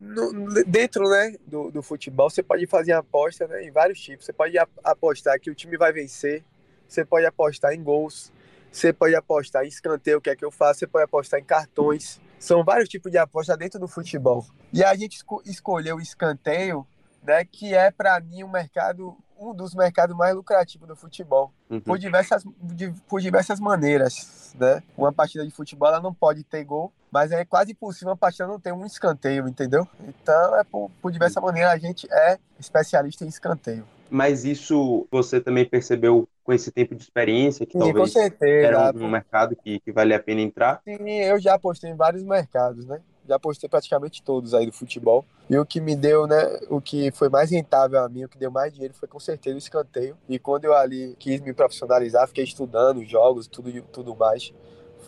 No, 0.00 0.32
dentro 0.64 1.02
né, 1.04 1.34
do, 1.46 1.70
do, 1.70 1.82
futebol, 1.82 2.30
você 2.30 2.42
pode 2.42 2.66
fazer 2.66 2.92
aposta 2.92 3.46
né, 3.46 3.62
em 3.62 3.70
vários 3.70 4.00
tipos. 4.00 4.24
Você 4.24 4.32
pode 4.32 4.56
apostar 4.82 5.38
que 5.38 5.50
o 5.50 5.54
time 5.54 5.76
vai 5.76 5.92
vencer, 5.92 6.42
você 6.88 7.04
pode 7.04 7.26
apostar 7.26 7.74
em 7.74 7.82
gols, 7.82 8.32
você 8.74 8.92
pode 8.92 9.14
apostar 9.14 9.64
em 9.64 9.68
escanteio, 9.68 10.20
que 10.20 10.28
é 10.28 10.34
que 10.34 10.44
eu 10.44 10.50
faço, 10.50 10.80
você 10.80 10.86
pode 10.86 11.04
apostar 11.04 11.38
em 11.38 11.44
cartões. 11.44 12.20
São 12.40 12.64
vários 12.64 12.88
tipos 12.88 13.10
de 13.10 13.16
aposta 13.16 13.56
dentro 13.56 13.78
do 13.78 13.86
futebol. 13.86 14.44
E 14.72 14.82
a 14.82 14.94
gente 14.96 15.16
esco 15.16 15.40
escolheu 15.46 15.96
o 15.96 16.00
escanteio, 16.00 16.84
né, 17.22 17.44
que 17.44 17.72
é 17.72 17.92
para 17.92 18.18
mim 18.20 18.42
um 18.42 18.50
mercado 18.50 19.16
um 19.38 19.54
dos 19.54 19.74
mercados 19.74 20.16
mais 20.16 20.34
lucrativos 20.34 20.88
do 20.88 20.96
futebol, 20.96 21.52
uhum. 21.68 21.80
por, 21.80 21.98
diversas, 21.98 22.44
de, 22.62 22.92
por 23.08 23.20
diversas 23.20 23.60
maneiras. 23.60 24.54
Né? 24.58 24.82
Uma 24.96 25.12
partida 25.12 25.44
de 25.44 25.50
futebol 25.50 25.88
ela 25.88 26.00
não 26.00 26.14
pode 26.14 26.44
ter 26.44 26.64
gol, 26.64 26.92
mas 27.10 27.32
é 27.32 27.44
quase 27.44 27.72
impossível 27.72 28.10
uma 28.10 28.16
partida 28.16 28.46
não 28.46 28.60
ter 28.60 28.72
um 28.72 28.86
escanteio, 28.86 29.48
entendeu? 29.48 29.86
Então, 30.06 30.56
é 30.56 30.64
por, 30.64 30.90
por 31.02 31.12
diversas 31.12 31.42
maneiras, 31.42 31.72
a 31.72 31.78
gente 31.78 32.06
é 32.10 32.38
especialista 32.58 33.24
em 33.24 33.28
escanteio. 33.28 33.86
Mas 34.08 34.44
isso 34.44 35.06
você 35.10 35.40
também 35.40 35.68
percebeu 35.68 36.28
com 36.44 36.52
esse 36.52 36.70
tempo 36.70 36.94
de 36.94 37.02
experiência, 37.02 37.66
que 37.66 37.72
Sim, 37.72 37.78
talvez 37.78 38.12
certeza, 38.12 38.66
era 38.66 38.92
um, 38.94 39.04
um 39.04 39.10
mercado 39.10 39.56
que, 39.56 39.80
que 39.80 39.90
vale 39.90 40.14
a 40.14 40.20
pena 40.20 40.42
entrar? 40.42 40.80
Sim, 40.84 41.08
eu 41.08 41.40
já 41.40 41.54
apostei 41.54 41.90
em 41.90 41.96
vários 41.96 42.22
mercados, 42.22 42.86
né? 42.86 43.00
já 43.26 43.38
postei 43.38 43.68
praticamente 43.68 44.22
todos 44.22 44.54
aí 44.54 44.66
do 44.66 44.72
futebol. 44.72 45.24
E 45.48 45.56
o 45.56 45.64
que 45.64 45.80
me 45.80 45.96
deu, 45.96 46.26
né, 46.26 46.60
o 46.68 46.80
que 46.80 47.10
foi 47.12 47.28
mais 47.28 47.50
rentável 47.50 48.02
a 48.02 48.08
mim, 48.08 48.24
o 48.24 48.28
que 48.28 48.38
deu 48.38 48.50
mais 48.50 48.72
dinheiro 48.72 48.94
foi 48.94 49.08
com 49.08 49.18
certeza 49.18 49.56
o 49.56 49.58
escanteio. 49.58 50.16
E 50.28 50.38
quando 50.38 50.64
eu 50.64 50.74
ali 50.74 51.16
quis 51.18 51.40
me 51.40 51.52
profissionalizar, 51.52 52.28
fiquei 52.28 52.44
estudando 52.44 53.04
jogos, 53.04 53.46
tudo 53.46 53.82
tudo 53.84 54.14
mais, 54.14 54.52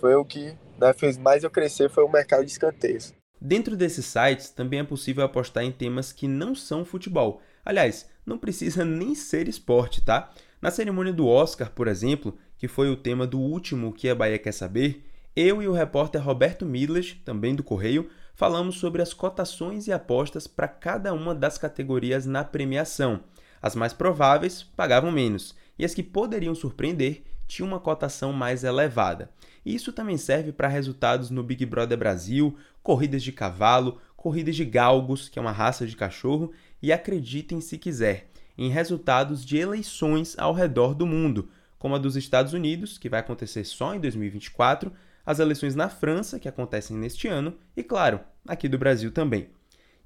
foi 0.00 0.14
o 0.14 0.24
que 0.24 0.56
né, 0.78 0.92
fez 0.92 1.16
mais 1.16 1.44
eu 1.44 1.50
crescer 1.50 1.88
foi 1.90 2.04
o 2.04 2.08
mercado 2.08 2.44
de 2.44 2.50
escanteios. 2.50 3.14
Dentro 3.40 3.76
desses 3.76 4.06
sites 4.06 4.50
também 4.50 4.80
é 4.80 4.84
possível 4.84 5.24
apostar 5.24 5.62
em 5.62 5.72
temas 5.72 6.12
que 6.12 6.26
não 6.26 6.54
são 6.54 6.84
futebol. 6.84 7.40
Aliás, 7.64 8.08
não 8.24 8.38
precisa 8.38 8.84
nem 8.84 9.14
ser 9.14 9.48
esporte, 9.48 10.04
tá? 10.04 10.30
Na 10.60 10.70
cerimônia 10.70 11.12
do 11.12 11.26
Oscar, 11.26 11.70
por 11.70 11.86
exemplo, 11.86 12.36
que 12.56 12.66
foi 12.66 12.90
o 12.90 12.96
tema 12.96 13.26
do 13.26 13.38
último 13.38 13.92
que 13.92 14.08
a 14.08 14.14
Bahia 14.14 14.38
quer 14.38 14.52
saber, 14.52 15.04
eu 15.34 15.62
e 15.62 15.68
o 15.68 15.72
repórter 15.72 16.22
Roberto 16.22 16.64
Milas, 16.64 17.14
também 17.24 17.54
do 17.54 17.62
Correio, 17.62 18.08
falamos 18.34 18.78
sobre 18.78 19.02
as 19.02 19.12
cotações 19.12 19.86
e 19.86 19.92
apostas 19.92 20.46
para 20.46 20.66
cada 20.66 21.12
uma 21.12 21.34
das 21.34 21.58
categorias 21.58 22.24
na 22.24 22.42
premiação. 22.42 23.20
As 23.60 23.74
mais 23.74 23.92
prováveis 23.92 24.62
pagavam 24.62 25.12
menos, 25.12 25.54
e 25.78 25.84
as 25.84 25.94
que 25.94 26.02
poderiam 26.02 26.54
surpreender 26.54 27.22
tinham 27.46 27.68
uma 27.68 27.78
cotação 27.78 28.32
mais 28.32 28.64
elevada. 28.64 29.30
E 29.64 29.74
isso 29.74 29.92
também 29.92 30.16
serve 30.16 30.52
para 30.52 30.68
resultados 30.68 31.30
no 31.30 31.42
Big 31.42 31.66
Brother 31.66 31.98
Brasil, 31.98 32.56
corridas 32.82 33.22
de 33.22 33.32
cavalo, 33.32 34.00
corridas 34.16 34.56
de 34.56 34.64
galgos, 34.64 35.28
que 35.28 35.38
é 35.38 35.42
uma 35.42 35.52
raça 35.52 35.86
de 35.86 35.96
cachorro, 35.96 36.52
e 36.82 36.92
acreditem 36.92 37.60
se 37.60 37.76
quiser, 37.76 38.30
em 38.56 38.70
resultados 38.70 39.44
de 39.44 39.56
eleições 39.56 40.38
ao 40.38 40.52
redor 40.52 40.94
do 40.94 41.06
mundo, 41.06 41.48
como 41.78 41.94
a 41.94 41.98
dos 41.98 42.16
Estados 42.16 42.52
Unidos, 42.52 42.98
que 42.98 43.08
vai 43.08 43.20
acontecer 43.20 43.64
só 43.64 43.94
em 43.94 44.00
2024, 44.00 44.92
as 45.24 45.38
eleições 45.38 45.74
na 45.74 45.88
França, 45.88 46.38
que 46.38 46.48
acontecem 46.48 46.96
neste 46.96 47.28
ano, 47.28 47.54
e, 47.76 47.82
claro, 47.82 48.20
aqui 48.46 48.68
do 48.68 48.78
Brasil 48.78 49.10
também. 49.10 49.48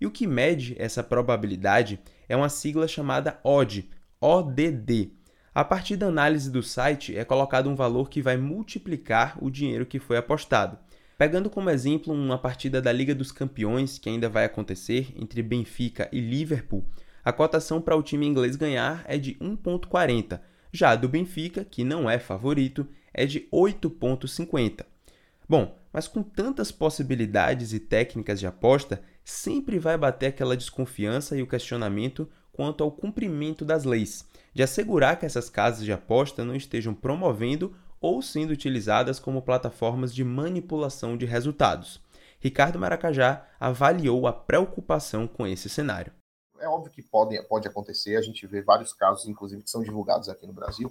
E 0.01 0.07
o 0.07 0.11
que 0.11 0.27
mede 0.27 0.75
essa 0.79 1.03
probabilidade 1.03 2.01
é 2.29 2.35
uma 2.35 2.49
sigla 2.49 2.89
chamada 2.89 3.39
ODD, 3.45 3.89
ODD. 4.21 5.13
A 5.55 5.65
partir 5.65 5.97
da 5.97 6.07
análise 6.07 6.51
do 6.51 6.63
site 6.63 7.17
é 7.17 7.25
colocado 7.25 7.69
um 7.69 7.75
valor 7.75 8.09
que 8.09 8.23
vai 8.23 8.37
multiplicar 8.37 9.37
o 9.43 9.51
dinheiro 9.51 9.85
que 9.85 9.99
foi 9.99 10.17
apostado. 10.17 10.79
Pegando 11.19 11.51
como 11.51 11.69
exemplo 11.69 12.15
uma 12.15 12.39
partida 12.39 12.81
da 12.81 12.91
Liga 12.91 13.15
dos 13.15 13.31
Campeões 13.31 13.99
que 13.99 14.09
ainda 14.09 14.29
vai 14.29 14.47
acontecer 14.47 15.13
entre 15.17 15.43
Benfica 15.43 16.09
e 16.11 16.21
Liverpool, 16.21 16.83
a 17.25 17.33
cotação 17.33 17.81
para 17.81 17.97
o 17.97 18.03
time 18.03 18.27
inglês 18.27 18.57
ganhar 18.57 19.05
é 19.07 19.19
de 19.19 19.35
1,40, 19.35 20.41
já 20.73 20.91
a 20.91 20.97
do 20.97 21.09
Benfica, 21.09 21.65
que 21.65 21.85
não 21.85 22.09
é 22.09 22.19
favorito, 22.19 22.87
é 23.13 23.27
de 23.27 23.49
8,50. 23.53 24.85
Bom, 25.49 25.77
mas 25.93 26.07
com 26.07 26.23
tantas 26.23 26.71
possibilidades 26.71 27.73
e 27.73 27.81
técnicas 27.81 28.39
de 28.39 28.47
aposta, 28.47 29.03
sempre 29.25 29.79
vai 29.79 29.99
bater 29.99 30.29
aquela 30.29 30.57
desconfiança 30.57 31.37
e 31.37 31.43
o 31.43 31.47
questionamento 31.47 32.29
quanto 32.53 32.85
ao 32.85 32.91
cumprimento 32.91 33.65
das 33.65 33.85
leis, 33.85 34.29
de 34.55 34.63
assegurar 34.63 35.19
que 35.19 35.27
essas 35.27 35.51
casas 35.51 35.85
de 35.85 35.93
aposta 35.93 36.45
não 36.45 36.55
estejam 36.55 36.95
promovendo 36.95 37.75
ou 38.01 38.23
sendo 38.23 38.51
utilizadas 38.51 39.19
como 39.19 39.43
plataformas 39.43 40.15
de 40.15 40.25
manipulação 40.25 41.17
de 41.17 41.27
resultados. 41.27 42.01
Ricardo 42.39 42.79
Maracajá 42.79 43.47
avaliou 43.59 44.27
a 44.27 44.33
preocupação 44.33 45.27
com 45.27 45.47
esse 45.47 45.69
cenário. 45.69 46.13
É 46.61 46.69
óbvio 46.69 46.93
que 46.93 47.03
pode, 47.03 47.41
pode 47.45 47.67
acontecer, 47.67 48.17
a 48.17 48.23
gente 48.23 48.47
vê 48.47 48.63
vários 48.63 48.93
casos, 48.93 49.27
inclusive, 49.27 49.63
que 49.63 49.71
são 49.71 49.83
divulgados 49.83 50.29
aqui 50.29 50.47
no 50.47 50.53
Brasil, 50.53 50.91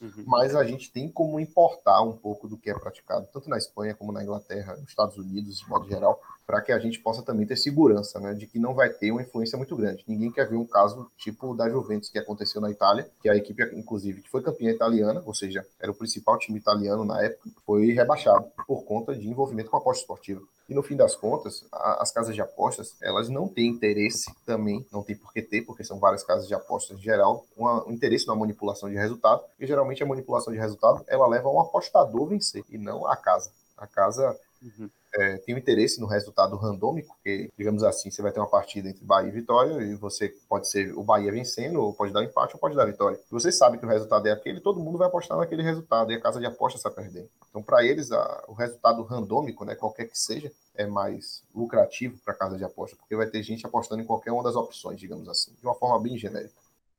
Uhum. 0.00 0.24
Mas 0.26 0.54
a 0.54 0.64
gente 0.64 0.90
tem 0.90 1.08
como 1.10 1.40
importar 1.40 2.02
um 2.02 2.12
pouco 2.12 2.46
do 2.48 2.58
que 2.58 2.70
é 2.70 2.74
praticado, 2.74 3.26
tanto 3.32 3.48
na 3.48 3.56
Espanha 3.56 3.94
como 3.94 4.12
na 4.12 4.22
Inglaterra, 4.22 4.76
nos 4.76 4.90
Estados 4.90 5.16
Unidos, 5.16 5.58
de 5.58 5.68
modo 5.68 5.88
geral, 5.88 6.20
para 6.46 6.60
que 6.60 6.70
a 6.70 6.78
gente 6.78 7.00
possa 7.00 7.22
também 7.22 7.46
ter 7.46 7.56
segurança, 7.56 8.20
né, 8.20 8.32
de 8.32 8.46
que 8.46 8.58
não 8.58 8.72
vai 8.72 8.88
ter 8.88 9.10
uma 9.10 9.22
influência 9.22 9.58
muito 9.58 9.74
grande. 9.76 10.04
Ninguém 10.06 10.30
quer 10.30 10.48
ver 10.48 10.56
um 10.56 10.66
caso 10.66 11.10
tipo 11.18 11.54
da 11.54 11.68
Juventus 11.68 12.08
que 12.08 12.18
aconteceu 12.18 12.60
na 12.60 12.70
Itália, 12.70 13.10
que 13.20 13.28
a 13.28 13.36
equipe, 13.36 13.62
inclusive, 13.74 14.22
que 14.22 14.30
foi 14.30 14.42
campeã 14.42 14.70
italiana, 14.70 15.22
ou 15.26 15.34
seja, 15.34 15.66
era 15.80 15.90
o 15.90 15.94
principal 15.94 16.38
time 16.38 16.58
italiano 16.58 17.04
na 17.04 17.20
época, 17.22 17.50
foi 17.64 17.92
rebaixado 17.92 18.46
por 18.66 18.84
conta 18.84 19.14
de 19.14 19.28
envolvimento 19.28 19.70
com 19.70 19.76
a 19.76 19.80
aposta 19.80 20.02
esportiva. 20.02 20.40
E 20.68 20.74
no 20.74 20.82
fim 20.82 20.96
das 20.96 21.14
contas, 21.14 21.64
a, 21.70 22.02
as 22.02 22.10
casas 22.10 22.34
de 22.34 22.40
apostas, 22.40 22.96
elas 23.00 23.28
não 23.28 23.48
têm 23.48 23.68
interesse 23.68 24.32
também, 24.44 24.84
não 24.92 25.02
tem 25.02 25.16
por 25.16 25.32
que 25.32 25.42
ter, 25.42 25.62
porque 25.62 25.84
são 25.84 25.98
várias 25.98 26.24
casas 26.24 26.48
de 26.48 26.54
apostas 26.54 26.98
em 26.98 27.00
geral, 27.00 27.44
uma, 27.56 27.86
um 27.86 27.92
interesse 27.92 28.26
na 28.26 28.34
manipulação 28.34 28.88
de 28.88 28.96
resultado, 28.96 29.42
e 29.58 29.66
geralmente 29.66 30.02
a 30.02 30.06
manipulação 30.06 30.52
de 30.52 30.58
resultado, 30.58 31.04
ela 31.06 31.26
leva 31.26 31.48
um 31.48 31.60
apostador 31.60 32.26
vencer, 32.26 32.64
e 32.68 32.78
não 32.78 33.06
a 33.06 33.16
casa. 33.16 33.50
A 33.76 33.86
casa 33.86 34.36
uhum 34.62 34.90
é, 35.18 35.38
tem 35.38 35.54
um 35.54 35.58
interesse 35.58 36.00
no 36.00 36.06
resultado 36.06 36.56
randômico, 36.56 37.14
porque, 37.14 37.50
digamos 37.56 37.82
assim, 37.82 38.10
você 38.10 38.20
vai 38.20 38.32
ter 38.32 38.40
uma 38.40 38.48
partida 38.48 38.88
entre 38.88 39.04
Bahia 39.04 39.28
e 39.28 39.32
Vitória, 39.32 39.82
e 39.82 39.94
você 39.94 40.28
pode 40.48 40.68
ser 40.68 40.92
o 40.96 41.02
Bahia 41.02 41.32
vencendo, 41.32 41.80
ou 41.80 41.92
pode 41.92 42.12
dar 42.12 42.22
empate, 42.22 42.54
ou 42.54 42.60
pode 42.60 42.76
dar 42.76 42.84
vitória. 42.84 43.18
E 43.18 43.30
você 43.30 43.50
sabe 43.50 43.78
que 43.78 43.86
o 43.86 43.88
resultado 43.88 44.26
é 44.26 44.32
aquele, 44.32 44.60
todo 44.60 44.80
mundo 44.80 44.98
vai 44.98 45.08
apostar 45.08 45.38
naquele 45.38 45.62
resultado, 45.62 46.12
e 46.12 46.14
a 46.14 46.20
casa 46.20 46.38
de 46.38 46.46
aposta 46.46 46.78
está 46.78 46.90
perdendo. 46.90 47.28
Então, 47.48 47.62
para 47.62 47.84
eles, 47.84 48.12
a, 48.12 48.44
o 48.48 48.52
resultado 48.52 49.02
randômico, 49.02 49.64
né, 49.64 49.74
qualquer 49.74 50.06
que 50.06 50.18
seja, 50.18 50.52
é 50.74 50.86
mais 50.86 51.42
lucrativo 51.54 52.18
para 52.22 52.34
a 52.34 52.36
casa 52.36 52.58
de 52.58 52.64
aposta, 52.64 52.96
porque 52.96 53.16
vai 53.16 53.26
ter 53.26 53.42
gente 53.42 53.66
apostando 53.66 54.02
em 54.02 54.06
qualquer 54.06 54.32
uma 54.32 54.42
das 54.42 54.56
opções, 54.56 55.00
digamos 55.00 55.28
assim, 55.28 55.52
de 55.58 55.66
uma 55.66 55.74
forma 55.74 55.98
bem 55.98 56.18
genérica. 56.18 56.54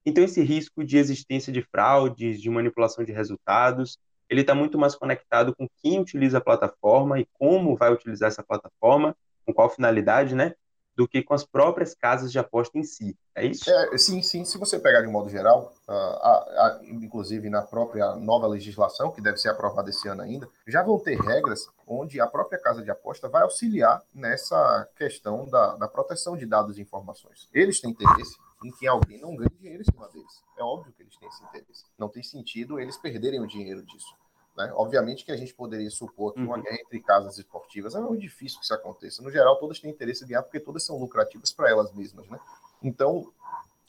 Então, 0.06 0.24
esse 0.24 0.42
risco 0.42 0.86
de 0.86 0.98
existência 0.98 1.52
de 1.52 1.62
fraudes, 1.62 2.42
de 2.42 2.50
manipulação 2.50 3.04
de 3.04 3.12
resultados, 3.12 4.00
ele 4.30 4.42
está 4.42 4.54
muito 4.54 4.78
mais 4.78 4.96
conectado 4.96 5.56
com 5.56 5.68
quem 5.82 6.00
utiliza 6.00 6.38
a 6.38 6.42
plataforma 6.42 7.20
e 7.20 7.28
como 7.34 7.76
vai 7.76 7.92
utilizar 7.92 8.28
essa 8.28 8.44
plataforma, 8.44 9.16
com 9.46 9.54
qual 9.54 9.70
finalidade, 9.70 10.36
né? 10.36 10.54
Do 10.96 11.08
que 11.08 11.22
com 11.22 11.34
as 11.34 11.46
próprias 11.46 11.94
casas 11.94 12.32
de 12.32 12.40
aposta 12.40 12.78
em 12.78 12.84
si. 12.84 13.16
É 13.36 13.46
isso? 13.46 13.70
É, 13.70 13.98
sim, 14.00 14.22
sim. 14.24 14.44
Se 14.44 14.58
você 14.58 14.80
pegar 14.80 15.02
de 15.02 15.08
modo 15.08 15.30
geral, 15.30 15.72
a, 15.88 15.92
a, 15.92 16.80
inclusive 16.86 17.50
na 17.52 17.62
própria 17.62 18.16
nova 18.16 18.48
legislação, 18.48 19.12
que 19.12 19.22
deve 19.22 19.38
ser 19.38 19.50
aprovada 19.50 19.92
esse 19.92 20.08
ano 20.08 20.24
ainda, 20.24 20.50
já 20.68 20.82
vão 20.82 21.00
ter 21.00 21.20
regras 21.20 21.70
onde 21.86 22.20
a 22.20 22.26
própria 22.26 22.60
casa 22.60 22.82
de 22.82 22.90
aposta 22.90 23.30
vai 23.30 23.44
auxiliar 23.44 24.02
nessa 24.14 24.90
questão 24.96 25.48
da, 25.48 25.76
da 25.76 25.88
proteção 25.88 26.36
de 26.36 26.48
dados 26.48 26.80
e 26.80 26.82
informações. 26.82 27.48
Eles 27.54 27.80
têm 27.80 27.92
interesse 27.92 28.36
em 28.64 28.72
que 28.72 28.88
alguém 28.88 29.20
não 29.20 29.36
ganhe 29.36 29.50
dinheiro 29.60 29.82
em 29.82 29.86
cima 29.86 30.08
deles. 30.10 30.44
É 30.58 30.64
óbvio 30.64 30.92
que 30.94 31.04
eles 31.04 31.16
têm 31.18 31.30
esse 31.30 31.44
interesse. 31.44 31.86
Não 31.98 32.10
tem 32.10 32.24
sentido 32.24 32.80
eles 32.80 32.98
perderem 32.98 33.40
o 33.40 33.48
dinheiro 33.48 33.84
disso. 33.84 34.16
Né? 34.58 34.72
Obviamente 34.76 35.24
que 35.24 35.32
a 35.32 35.38
gente 35.38 35.54
poderia 35.54 35.90
supor 35.92 36.34
que 36.34 36.42
uma 36.42 36.56
uhum. 36.58 36.64
guerra 36.64 36.80
entre 36.82 37.00
casas 37.02 37.38
esportivas 37.38 37.94
é 37.94 38.00
muito 38.00 38.22
difícil 38.22 38.58
que 38.58 38.66
isso 38.66 38.74
aconteça. 38.74 39.22
No 39.22 39.32
geral, 39.32 39.60
todas 39.60 39.80
têm 39.80 39.92
interesse 39.92 40.24
em 40.24 40.28
ganhar 40.28 40.42
porque 40.42 40.60
todas 40.60 40.84
são 40.84 40.98
lucrativas 40.98 41.52
para 41.52 41.70
elas 41.70 41.94
mesmas. 41.94 42.28
Né? 42.28 42.40
Então, 42.82 43.32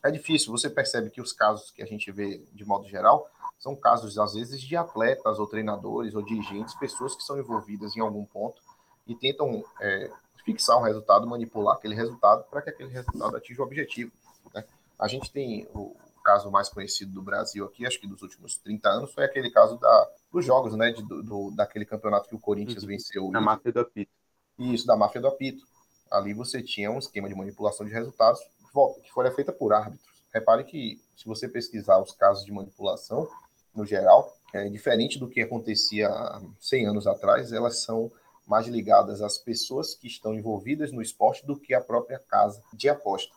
é 0.05 0.11
difícil. 0.11 0.53
Você 0.53 0.69
percebe 0.69 1.11
que 1.11 1.21
os 1.21 1.33
casos 1.33 1.71
que 1.71 1.83
a 1.83 1.87
gente 1.87 2.13
vê 2.13 2.39
de 2.53 2.65
modo 2.65 2.87
geral 2.87 3.31
são 3.59 3.75
casos, 3.75 4.19
às 4.19 4.35
vezes, 4.35 4.61
de 4.61 4.77
atletas 4.77 5.39
ou 5.39 5.47
treinadores 5.47 6.15
ou 6.15 6.23
dirigentes, 6.23 6.75
pessoas 6.75 7.17
que 7.17 7.23
são 7.23 7.39
envolvidas 7.39 7.97
em 7.97 8.01
algum 8.01 8.25
ponto 8.25 8.63
e 9.07 9.15
tentam 9.15 9.65
é, 9.81 10.11
fixar 10.45 10.79
um 10.79 10.83
resultado, 10.83 11.27
manipular 11.27 11.77
aquele 11.77 11.95
resultado 11.95 12.45
para 12.45 12.63
que 12.63 12.71
aquele 12.71 12.91
resultado 12.91 13.37
atinja 13.37 13.63
o 13.63 13.65
objetivo. 13.65 14.13
A 14.99 15.07
gente 15.07 15.31
tem 15.31 15.69
o 15.75 15.95
caso 16.25 16.51
mais 16.51 16.69
conhecido 16.69 17.13
do 17.13 17.23
Brasil 17.23 17.65
aqui, 17.65 17.87
acho 17.87 18.01
que 18.01 18.07
dos 18.07 18.21
últimos 18.21 18.59
30 18.59 18.89
anos, 18.89 19.15
foi 19.15 19.25
aquele 19.25 19.51
caso 19.51 19.79
da, 19.79 20.11
dos 20.31 20.45
jogos, 20.45 20.77
né? 20.77 20.91
De, 20.91 21.03
do, 21.03 21.51
daquele 21.55 21.87
campeonato 21.87 22.29
que 22.29 22.35
o 22.35 22.39
Corinthians 22.39 22.83
uhum. 22.83 22.89
venceu. 22.89 23.31
Da 23.31 23.41
máfia 23.41 23.73
do 23.73 23.81
apito. 23.81 24.13
Isso, 24.59 24.87
da 24.87 24.97
máfia 24.97 25.21
do 25.21 25.29
apito. 25.29 25.67
Ali 26.11 26.35
você 26.35 26.63
tinha 26.63 26.91
um 26.91 26.99
esquema 26.99 27.29
de 27.29 27.35
manipulação 27.35 27.87
de 27.87 27.93
resultados 27.93 28.41
que 29.03 29.11
foi 29.13 29.31
feita 29.31 29.53
por 29.53 29.73
árbitros. 29.73 30.23
Repare 30.33 30.65
que, 30.65 31.01
se 31.17 31.25
você 31.25 31.49
pesquisar 31.49 31.99
os 31.99 32.13
casos 32.13 32.45
de 32.45 32.53
manipulação, 32.53 33.27
no 33.75 33.87
geral, 33.87 34.37
é 34.53 34.69
diferente 34.69 35.19
do 35.19 35.29
que 35.29 35.41
acontecia 35.41 36.11
100 36.61 36.89
anos 36.89 37.07
atrás, 37.07 37.53
elas 37.53 37.83
são 37.83 38.11
mais 38.47 38.67
ligadas 38.67 39.23
às 39.23 39.39
pessoas 39.39 39.95
que 39.95 40.07
estão 40.07 40.35
envolvidas 40.35 40.93
no 40.93 41.03
esporte 41.03 41.47
do 41.47 41.59
que 41.59 41.75
à 41.75 41.81
própria 41.81 42.19
casa 42.19 42.63
de 42.73 42.89
aposta. 42.89 43.35